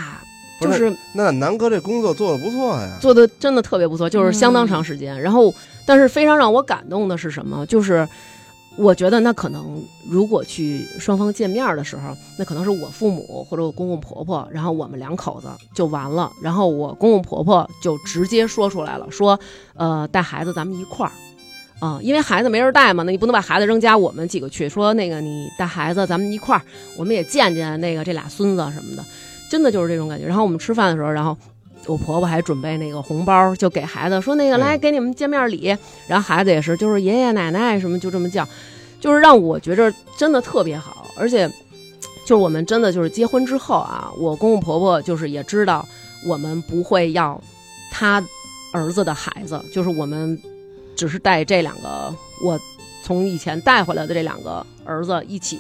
[0.61, 2.97] 就是是那南哥这工作做的不错呀。
[2.99, 5.19] 做的真的特别不错，就是相当嗯长时间。
[5.21, 5.53] 然后，
[5.87, 7.65] 但是非常让我感动的是什么？
[7.65, 8.07] 就是
[8.77, 16.31] 我觉得那可能如果去双方见面的时候，那可能是我父母或者我公公婆婆，然后我们两口子就完了。
[16.43, 19.39] 然后我公公婆婆就直接说出来了，说
[19.73, 21.11] 呃带孩子咱们一块儿。
[21.79, 24.67] 啊、因为孩子没人带嘛，那你不能把孩子扔家，我们几个去。
[24.67, 26.61] 说那个你带孩子，咱们一块儿，
[26.97, 29.05] 我们也见见那个这俩孙子什么的，
[29.47, 30.25] 真的就是这种感觉。
[30.25, 31.37] 然后我们吃饭的时候，然后
[31.87, 35.75] 我婆婆还准备那个红包，就给孩子说那个嗯来给你们见面礼，
[36.07, 38.47] 然后孩子也是就是爷爷奶奶什么就这么叫，
[38.99, 41.47] 就是让我觉着真的特别好，而且
[42.25, 45.87] 就是我们真的就是结婚之后啊，我公公婆婆就是也知道
[46.25, 47.41] 我们不会要
[47.91, 48.23] 他
[48.73, 50.37] 儿子的孩子，就是我们
[50.95, 52.13] 只是带这两个
[52.43, 52.59] 我
[53.01, 55.59] 从以前带回来的这两个儿子一起。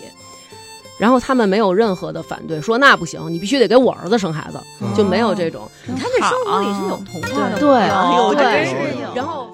[0.97, 5.69] 然后他们没有任何的反对，说那不行，你必须得给我儿子生孩子，嗯就没有这种。
[5.85, 7.69] 你看这生活里是有童话的，对。
[7.77, 9.13] 哎呦，对这真是有。
[9.15, 9.51] 然后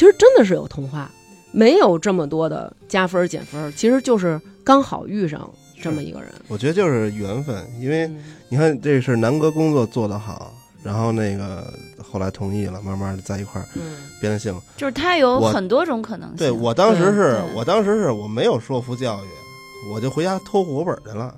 [0.00, 1.10] 其实真的是有童话，
[1.52, 5.46] 没有这么多的加分减分，其实就是刚好遇上
[5.82, 6.32] 这么一个人。
[6.48, 11.70] 我觉得就是缘分，因为嗯你看这是南哥工作做得好，然后那个
[12.02, 14.58] 后来同意了，慢慢的在一块儿嗯变性。
[14.74, 16.38] 就是他有很多种可能性。
[16.38, 21.34] 对我当时是我当时是我没有说服教育，我就回家偷户口本去了。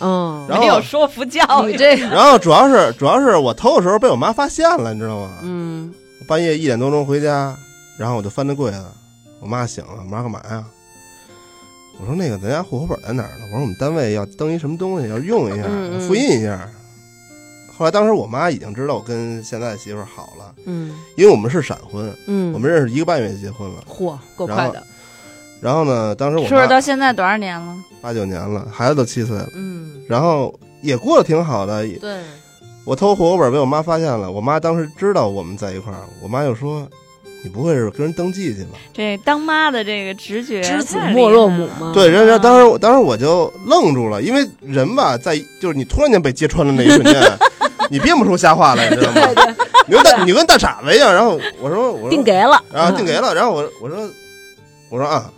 [0.00, 5.40] 嗯，然后没有说服教育，这个， 然后主要是主要是我偷的时候被我妈发现了，你知道吗？
[5.42, 5.92] 嗯
[6.26, 7.54] 半夜一点多钟回家，
[7.98, 8.84] 然后我就翻那柜子，
[9.40, 10.64] 我妈醒了，我妈干嘛呀？
[12.00, 13.44] 我说那个咱家户口本在哪儿呢？
[13.44, 15.68] 我说我们单位要登一什么东西，要用一下
[16.06, 16.68] 复印一下。
[17.76, 23.84] 后来当时我妈已经知道我跟现在的媳妇儿好了，嗯因为我们是闪婚，嗯，我们认识一个半月就结婚了。
[23.88, 24.82] 嚯，够快的。
[25.60, 27.74] 然后呢，当时我说到现在多少年了？
[28.02, 31.86] 八九年了，孩子都七岁了，嗯，然后也过得挺好的。
[31.98, 32.20] 对，
[32.84, 36.86] 我偷户口本被我妈发现了，我妈当时知道我们在一块儿，我妈就说
[37.44, 41.92] ：“你不会是跟人登记去吧？”这当妈的这个直觉，知子莫若母嘛。
[41.94, 47.22] 对，然后啊当时当时我就愣住了，因为人吧，在就是你突然间被揭穿的那一瞬间，
[47.90, 49.28] 你编不出瞎话来，你知道吗？
[49.86, 51.14] 你跟大你跟大傻子一样。
[51.14, 54.10] 然后我说我说 定给了，然后定给了，然后我我说
[54.88, 55.30] 我说啊，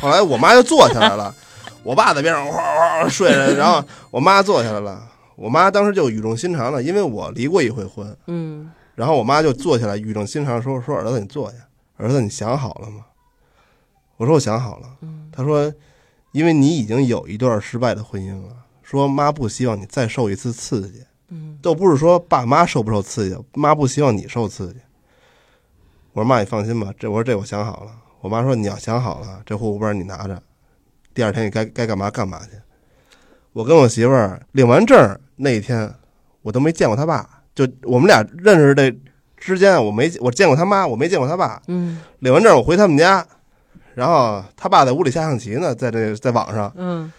[0.00, 1.34] 后来我妈就坐下来了，
[1.82, 5.02] 我爸在边上哗哗哗睡着，然后我妈坐下来了，
[5.36, 11.56] 我妈当时就语重心长的，因为我离过一回婚，嗯然后我妈就坐下来，语重心长地说说儿子你坐下，
[11.96, 13.06] 儿子你想好了吗？
[14.16, 14.96] 我说我想好了。
[15.00, 15.72] 嗯她说，
[16.32, 21.04] 因为你已经有一段失败的婚姻了，说妈不希望你再受一次刺激。
[21.28, 24.80] 嗯都不是说爸妈受不受刺激，妈不希望你受刺激。
[26.12, 27.92] 我说妈，你放心吧，这我说这我想好了。
[28.20, 30.42] 我妈说你要想好了，这户口本你拿着，
[31.14, 32.50] 第二天你该该干嘛干嘛去。
[33.52, 35.94] 我跟我媳妇儿领完证那一天，
[36.42, 38.90] 我都没见过他爸，就我们俩认识这
[39.36, 41.60] 之间，我没我见过他妈，我没见过他爸。
[41.68, 43.24] 嗯领完证我回他们家，
[43.94, 46.72] 然后他爸在屋里下象棋呢，在这在网上。
[46.76, 47.12] 嗯，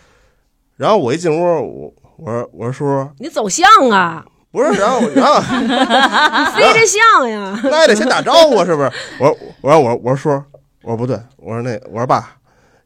[0.78, 5.42] 然后我一进屋，我我说我说叔叔你走相啊，不是，然后然后。
[6.58, 8.92] 飞着像呀，那也得先打招呼，是不是？
[9.20, 10.44] 我说，我说，我说，我说叔，
[10.84, 12.36] 我说不对，我说那，我说爸，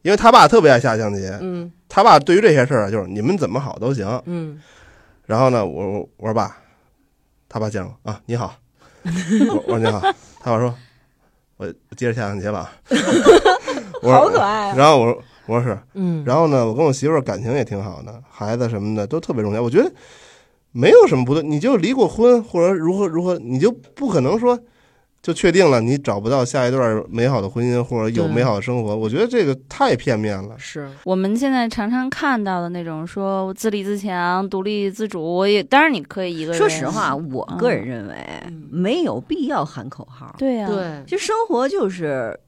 [0.02, 4.06] 因为他爸特别爱下象棋，嗯他爸对于这些事儿啊就是你们怎么好都行。
[4.26, 4.58] 嗯
[5.26, 6.56] 然后呢，我我我说爸，
[7.48, 8.54] 他爸见我啊，你好，
[9.04, 10.00] 我我说你好，
[10.40, 10.74] 他爸说，
[11.56, 11.66] 我
[11.96, 12.58] 接着下象棋了。
[12.58, 12.72] 啊，
[14.02, 14.74] 我说好可爱啊。
[14.76, 19.62] 然后我说我说是，嗯，然后呢，我跟我媳妇儿感情也挺好的，孩子什么的都特别重要。
[19.62, 19.90] 我觉得
[20.72, 24.58] 没有什么不对，你就离过婚或者如何如何，你就不可能说
[25.26, 28.94] 就确定了你找不到下一段美好的婚姻或者有美好的生活。
[28.94, 30.54] 我觉得这个太片面了。
[30.56, 36.56] 是我们现在常常看到的那种说自立自强、独立自主，我也当然你可以一个人。
[36.60, 38.14] 说实话，，我个人认为
[38.46, 40.32] 嗯没有必要喊口号。
[40.38, 42.38] 对呀、对，其实生活就是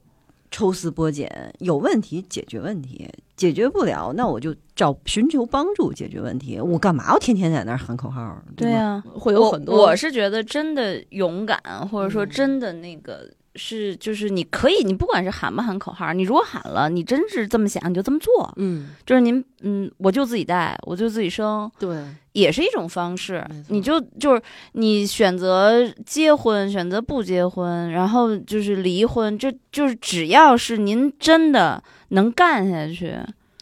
[0.51, 1.29] 抽丝剥茧，
[1.59, 6.59] 有问题解决问题，解决不了那我就找寻求帮助解决问题。
[6.59, 8.41] 我干嘛要天天在那儿喊口号？
[8.55, 13.29] 对呀、呀、会有很多，我我是觉得真的勇敢，或者说嗯真的那个。
[13.55, 18.53] 是，就是你可以，你不管是喊不喊口号，你如果喊了，你真是这么想，你就这么做。
[18.57, 23.45] 嗯就是您，嗯，我就自己带，我就自己生，对，也是一种方式。
[23.69, 24.41] 你就就是
[24.73, 33.17] 你选择结婚，选择不结婚，然后就是离婚，这就是只要是您真的能干下去，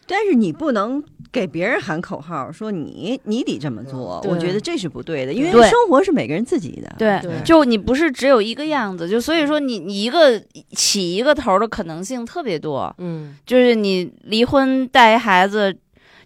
[0.08, 4.24] 但是你不能给别人喊口号，说你你得这么做。
[4.26, 6.94] 我觉得这是不对的，因为生活是每个人自己的。
[6.98, 7.38] 对，对。
[7.44, 10.42] 就你不是只有一个样子，就所以说你你一个
[10.72, 13.36] 起一个头的可能性特别多，嗯。
[13.44, 15.76] 就是你离婚带孩子，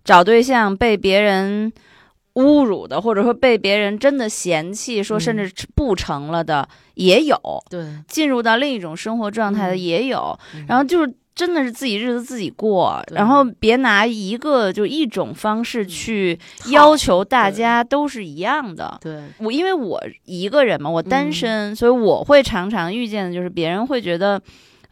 [0.05, 1.73] 找对象被别人
[2.35, 7.37] 侮辱的，或者说被别人真的嫌弃，说甚至不成了的、也有，
[7.69, 9.79] 对，进入到另一种生活状态的嗯。
[9.81, 10.65] 也有，嗯。
[10.69, 11.13] 然后就是。
[11.35, 15.89] 真的是自己日子自己过，然后别拿一个就一种方式嗯。
[15.89, 16.39] 去
[16.71, 18.99] 要求大家都是一样的。
[19.01, 21.33] 对，我因为我一个人嘛，我单嗯。
[21.33, 24.41] 身，所以我会常常遇见的就是别人会觉得，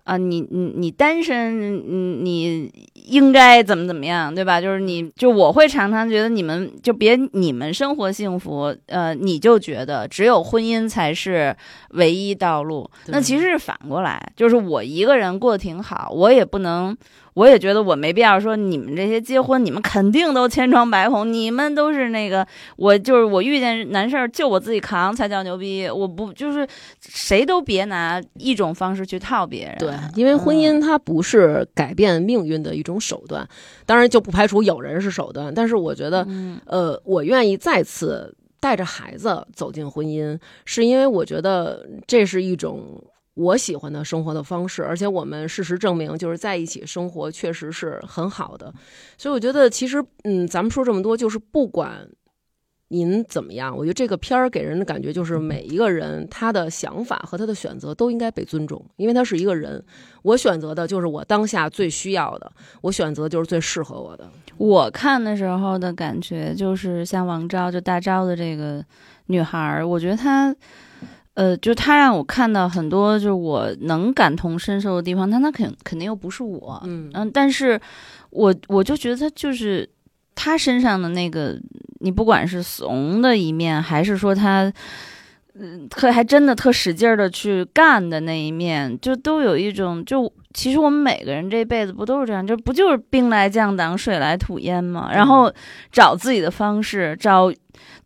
[0.05, 2.72] 啊、你你你单身，嗯，你
[3.07, 4.61] 应该怎么怎么样，对吧？
[4.61, 11.57] 就是你就我会常常觉得你们就别你们生活幸福，呃，你就觉得只有婚姻才是
[11.90, 12.90] 唯一道路。
[13.07, 16.96] 那其实是反过来，就是我一个人过得挺好，我也不能。
[17.35, 26.66] 我也觉得我没必要说你们这些结婚，你们肯定都千疮百孔，你们都是那个我就是我遇见难事儿就我自己扛才叫牛逼，我不就是
[27.01, 29.76] 谁都别拿一种方式去套别人。
[29.78, 33.49] 对，因为婚姻它不是改变命运的一种手段，
[33.87, 43.03] 当然就不排除有人是手段，但是我觉得，嗯呃，我愿意再次带着孩子走进婚姻，是因为我觉得这是一种。
[43.41, 48.72] 我喜欢的生活的方式，而且我们事实证明，就是在一起生活确实是很好的，
[49.16, 52.07] 所以我觉得其实，嗯，咱们说这么多，就是不管
[52.88, 59.82] 您怎么样，我觉得这个片儿给人的感觉就是每一个人他的想法和他的选择都应该被尊重，因为他是一个人。
[60.22, 64.28] 我选择的就是我当下最需要的，我选择就是最适合我的。
[64.59, 68.84] 我看的时候的感觉就是像王昭，就大昭的这个
[69.26, 70.55] 女孩儿，我觉得她，
[71.41, 77.80] 呃，就他让我看到很多就是我能感同身受的地方，但他肯肯定又不是我，嗯嗯，但是
[78.28, 79.88] 我我就觉得他就是
[80.34, 81.59] 他身上的那个，
[82.01, 84.70] 你不管是怂的一面，还是说他。
[85.62, 95.11] 嗯，特还真的特使劲儿的去干的那一面，就都有一种，就其实我们每个人这辈子不都是这样，就不就是兵来将挡，水来土掩嘛？
[95.12, 95.53] 然后
[95.91, 97.53] 找自己的方式，找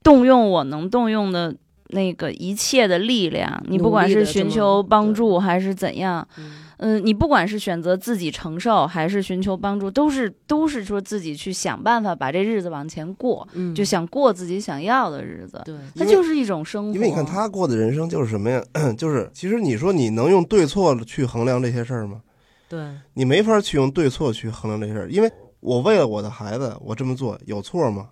[0.02, 1.54] 动用我能动用的
[1.94, 6.26] 那个一切的力量，你不管是寻求帮助还是怎样，
[6.78, 16.94] 嗯、你不管是选择自己承受还是寻求帮助，都是都是说自己去想办法把这日子往前过，嗯，就想过自己想要的日子，对，它就是一种生活。
[16.94, 18.62] 因为你看他过的人生就是什么呀？
[18.98, 22.20] 就是其实你说你能用对错去衡量这些事儿吗？
[22.68, 22.80] 对，
[23.14, 25.30] 你没法去用对错去衡量这些事儿，因为
[25.60, 28.08] 我为了我的孩子，我这么做有错吗？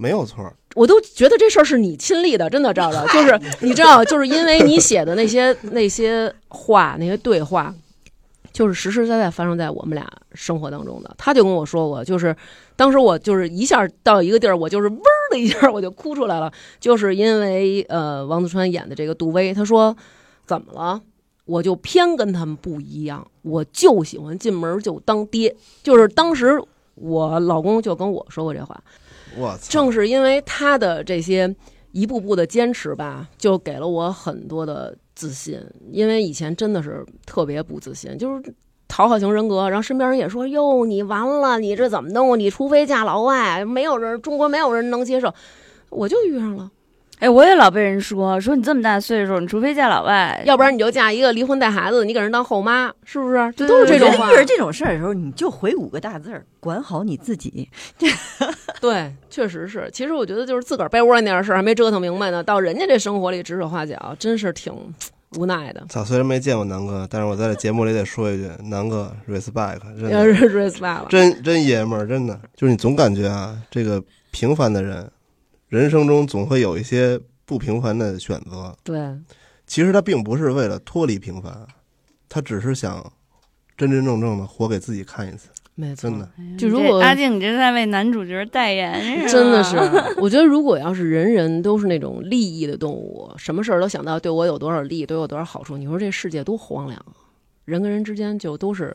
[0.00, 0.50] 没有错。
[0.74, 7.74] 我都觉得这事儿是你亲历的，真的，赵赵，就是 你知道，就是因为你写的那些那些话，那些对话，
[8.52, 11.14] 就是实实在在发生在我们俩生活当中的。
[11.18, 12.34] 他就跟我说过，就是
[12.76, 15.00] 当时我就是一下到一个地儿，我就是嗡
[15.32, 19.94] 的一下我就哭出来了，就是因为呃王子川演的这个杜威，他说
[20.46, 21.00] 怎么了？
[21.46, 25.54] 我就偏跟他们不一样，我就喜欢进门就当爹。
[25.82, 26.62] 就是当时
[26.94, 28.80] 我老公就跟我说过这话，
[29.36, 29.58] 我！
[29.68, 31.54] 正是因为他的这些
[31.92, 35.60] 一步步的坚持吧，就给了我很多的自信。
[35.90, 38.54] 因为以前真的是特别不自信，就是
[38.88, 42.38] 讨好型人格，然后身边人也说：“哟，你完了，你这怎么弄？
[42.38, 45.32] 你除非嫁老外，没有人，中国没有人能接受。”
[45.90, 46.70] 我就遇上了，
[47.20, 53.52] 哎，我也老被人说说你这么大岁数，你除非嫁老外，要不然你就嫁一个离婚带孩子，你给人当后妈，是不是？
[53.54, 54.36] 这都是这种话遇。
[54.36, 57.68] 着这种事儿的时候，你就回五个大字儿：管好你自己。
[58.80, 59.90] 对，确实是。
[59.92, 64.72] 其实我觉得就是自个儿被窝里那点事儿还没折腾明白呢，到人家这生活里指手画脚，真是挺
[65.36, 65.84] 无奈的。
[65.90, 66.02] 操！
[66.02, 75.06] 虽然没见过南哥，但是我在这节目里得说一句，南哥 respect，真要的是 respect，真真爷们儿，真的就是你总感觉啊，这个平凡的人，
[75.70, 78.76] 人生中总会有一些不平凡的选择。
[78.82, 79.00] 对，
[79.68, 81.66] 其实他并不是为了脱离平凡，
[82.28, 83.12] 他只是想
[83.76, 85.48] 真真正正的活给自己看一次。
[85.76, 89.76] 没错，真的，就如果阿静，你这是在为男主角代言，真的是，
[90.20, 97.14] 我觉得如果要是人人都是那种利益的动物，什么事儿都想到对我有多少利，对我有多少好处，你说这世界多荒凉啊！
[97.64, 98.94] 人跟人之间就都是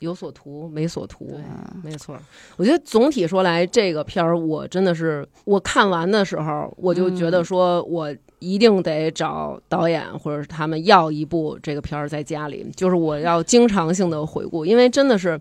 [0.00, 1.40] 有所图没所图，
[1.82, 2.16] 没错。
[2.56, 8.14] 我觉得总体说来，这个片儿我真的是我看完的时候，我就觉得说我。
[8.38, 15.40] 一定得找导演或者是他们要一部这个片儿在家里，就是我要经常性的回顾，因为真的是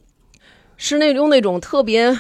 [0.77, 2.17] 是那种那种特别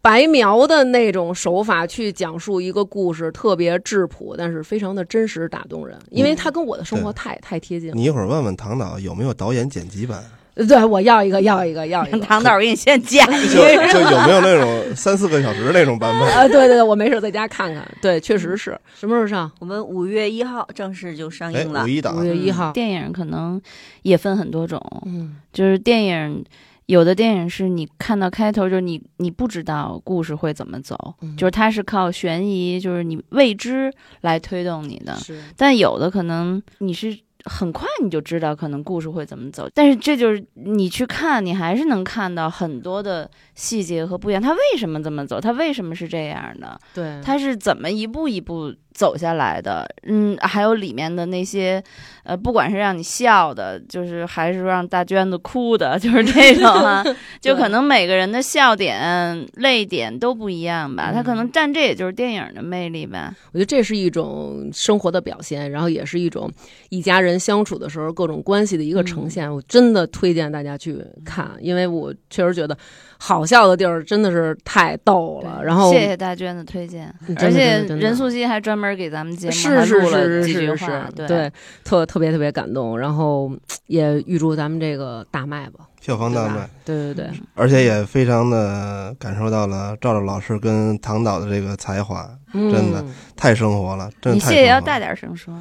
[0.00, 7.96] 白描的那种手法去讲述一个故事，特别质朴，但是非常的真实打动人，因为它跟我的生活太太贴近了。
[7.96, 10.22] 你一会儿问问唐导有没有导演剪辑版，
[10.66, 12.18] 对我要一个，要一个，要一个。
[12.18, 13.92] 唐导，我给你先剪一就个。
[13.92, 16.28] 就有没有那种 三四个小时那种版本？
[16.34, 17.86] 啊，对对对，我没事在家看看。
[18.02, 18.78] 对，确实是。
[18.94, 19.50] 什么时候上？
[19.60, 21.88] 我们五月一号正式就上哎，映了五。
[21.88, 22.72] 一档五月一号。
[22.72, 23.60] 电影可能
[24.02, 26.44] 也分很多种，嗯，就是电影。
[26.86, 33.92] 有的电影是你看到开头，就是你你不知道故事会怎么走，嗯就是它是靠悬疑，就是你未知
[34.22, 35.14] 来推动你的。
[35.16, 35.38] 是。
[35.54, 37.14] 但有的可能你是
[37.44, 44.40] 很快你就知道可能故事会怎么走，但是这就是你去看，你还是能看到很多的细节和不一样。
[44.40, 45.40] 他为什么这么走？
[45.40, 46.78] 他为什么是这样的？
[46.94, 47.20] 对。
[47.24, 49.84] 他是怎么一步一步走下来的？
[50.04, 51.82] 嗯，还有里面的那些，
[52.22, 57.04] 呃，不管是让你笑的，就是还是让大娟子哭的， 就是这种啊，
[57.42, 61.10] 就可能每个人的笑点、泪点都不一样吧。
[61.12, 63.34] 他可能占这也就是电影的魅力吧。
[63.52, 66.48] 我觉得这是一种生活的表现，然后也是一种
[66.90, 69.52] 一家人相处的时候各种关系的一个呈现。
[69.52, 72.76] 我真的推荐大家去看，因为我确实觉得
[73.18, 75.60] 好笑的地儿真的是太逗了。
[75.62, 81.52] 然后谢谢大娟的推荐，而且任素汐还专门给咱们节目是是还录了是几句是话，是，对对，
[81.84, 82.98] 特特别特别感动。
[82.98, 83.50] 然后
[83.86, 93.04] 也预祝咱们这个大卖吧，票房大卖对，对对对，而且也非常的感受到了赵赵老师跟唐导的这个才华，嗯真的
[93.36, 95.52] 太生活了，真的太生活了谢谢要大点声说。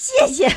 [0.00, 0.48] 谢谢。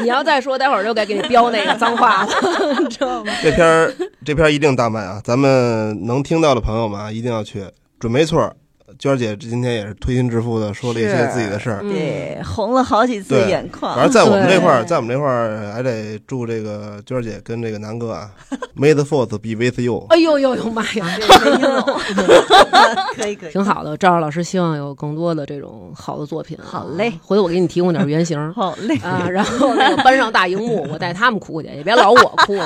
[0.00, 2.32] 你要再说，待会儿就该给你标那个脏话了，
[2.80, 3.30] 你知道吗？
[3.42, 3.94] 这篇儿
[4.24, 5.20] 这篇儿一定大卖啊！
[5.22, 7.66] 咱们能听到的朋友们啊，一定要去，
[8.00, 8.56] 准没错儿。
[8.98, 11.80] 娟儿姐今天也是推心置腹的说了一些自己的事儿。
[11.82, 13.94] 嗯对，红了好几次眼眶。
[13.94, 18.30] 反正在我们这块儿，在我们这块儿还得祝这个娟儿姐跟这个南哥啊，
[18.76, 20.06] May the Fourth be with you。
[20.10, 21.06] 哎呦呦呦妈呀！
[23.16, 26.64] 可以可以，挺好的，赵赵老师希望有更多的这种好的作品啊。
[26.66, 28.96] 好嘞回头我给你提供点原型好嘞。
[28.98, 32.16] 啊，然后那个搬上大荧幕，我带他们哭去，也别老我
[32.46, 32.58] 哭，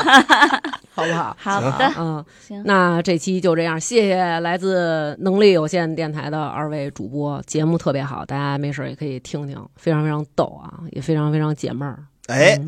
[0.92, 1.36] 好不好？
[1.38, 12.04] 好的，嗯，行那这期就这样，谢谢来自能力有限电台的二位主播，节目特别好，大家没事儿也可以听听，非常非常逗啊，也非常非常解闷儿。
[12.26, 12.60] 哎，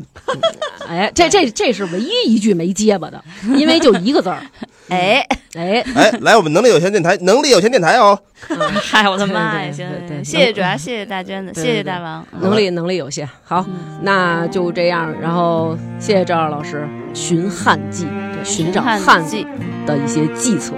[0.89, 3.23] 哎，这这这是唯一一句没结巴的，
[3.55, 4.41] 因为就一个字儿，
[4.89, 8.19] 哎，哎，哎，来我们能力有限电台，能力有限电台哦。
[8.83, 9.71] 嗨，我的妈呀！
[9.71, 12.25] 行对对谢谢主要谢谢大娟子，谢谢大王。
[12.33, 13.29] 嗯能力能力有限。
[13.45, 13.65] 好，
[14.01, 15.09] 那就这样。
[15.21, 18.05] 然后谢谢赵二老师寻汉记，
[18.43, 19.47] 寻找汉汉记，
[19.85, 20.73] 的一些计策，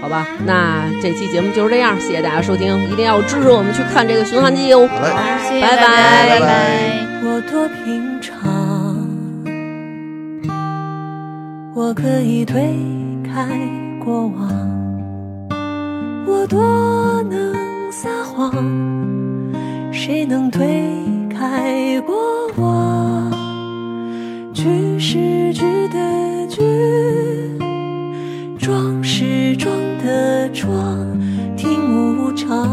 [0.00, 0.26] 好吧？
[0.46, 4.88] 那这期节目就是这样，谢谢大家收听，一定要支持我们去看这个《循环记》哦。
[4.88, 5.10] 好嘞，
[5.48, 6.46] 谢谢拜，拜拜拜。
[7.24, 8.34] 我多平常，
[11.74, 12.60] 我可以推
[13.24, 13.46] 开
[14.04, 14.48] 过往，
[16.26, 17.52] 我多能
[17.92, 18.52] 撒谎，
[19.92, 20.66] 谁能推
[21.28, 22.16] 开过
[22.56, 23.30] 往？
[24.54, 26.62] 句是句的句，
[28.68, 29.74] 装是装
[30.04, 30.68] 的装，
[31.56, 32.68] 听无常。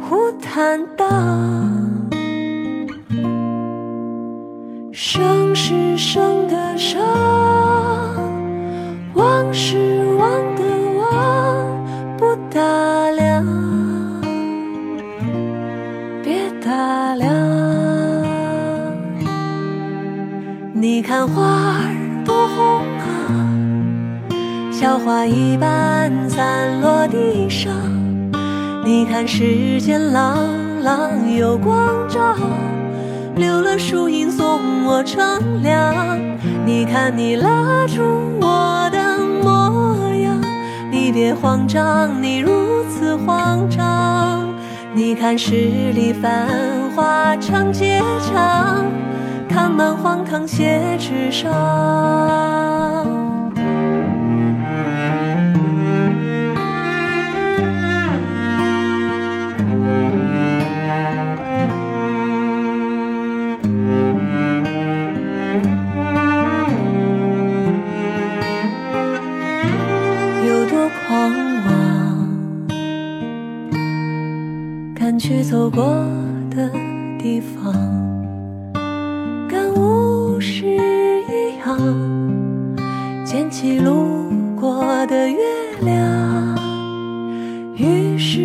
[0.00, 1.08] 忽坦荡，
[4.92, 7.00] 生是生的生，
[9.14, 10.62] 忘是忘的
[11.00, 12.60] 忘，不打
[13.10, 13.44] 量，
[16.22, 17.28] 别打量。
[20.72, 22.84] 你看花儿多红，
[24.80, 27.70] 小花一般散落地上。
[28.82, 30.48] 你看世间朗
[30.80, 32.34] 朗有光照，
[33.36, 36.18] 留了树荫送我乘凉。
[36.64, 38.00] 你看你拉住
[38.40, 40.40] 我的模样，
[40.90, 44.48] 你别慌张，你如此慌张。
[44.94, 45.52] 你看十
[45.92, 46.48] 里繁
[46.96, 48.02] 华长街
[48.32, 48.86] 长，
[49.46, 51.50] 看满荒唐写纸上。
[75.20, 75.84] 去走过
[76.48, 76.70] 的
[77.18, 77.74] 地方，
[79.46, 81.78] 感悟是一样，
[83.22, 85.36] 捡起路过的月
[85.82, 86.56] 亮，
[87.76, 88.40] 于是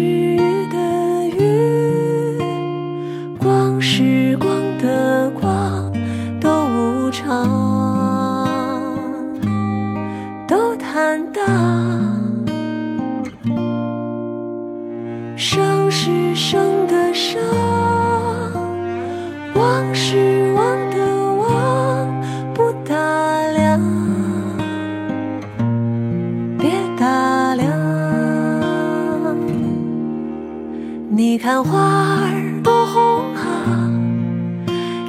[31.56, 33.40] 看花儿多红啊，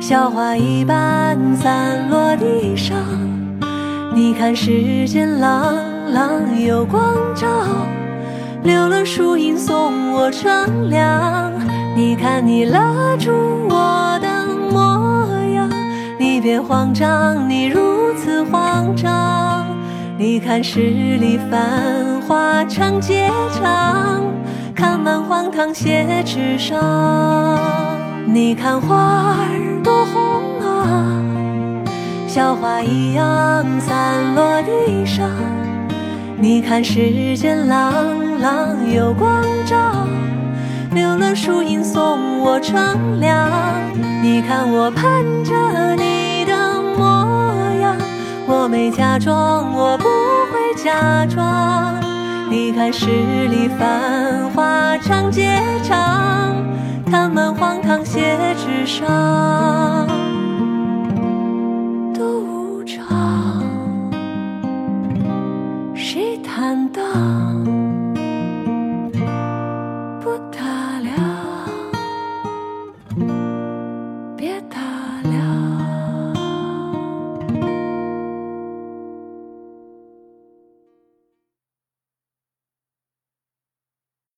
[0.01, 2.97] 小花一般散落地上。
[4.15, 5.75] 你看世间朗
[6.13, 6.31] 朗
[6.65, 7.03] 有光
[7.35, 7.49] 照。
[8.63, 11.53] 留了树荫送我乘凉。
[11.97, 13.33] 你看你拉住
[13.69, 15.69] 我的模样，
[16.17, 19.67] 你别慌张，你如此慌张。
[20.17, 24.23] 你看十里繁华长街长，
[24.77, 26.79] 看满荒唐写纸上。
[28.27, 31.17] 你看花儿多红啊，
[32.29, 35.31] 小花一样散落地上。
[36.39, 37.91] 你看世间朗
[38.39, 40.07] 朗有光照，
[40.93, 43.51] 留了树荫送我乘凉。
[44.23, 47.97] 你看我盼着你的模样，
[48.47, 50.05] 我没假装，我不
[50.53, 52.06] 会假装。
[52.49, 53.07] 你看十
[53.49, 56.57] 里繁华长街长，
[57.11, 60.07] 看满荒唐写纸上，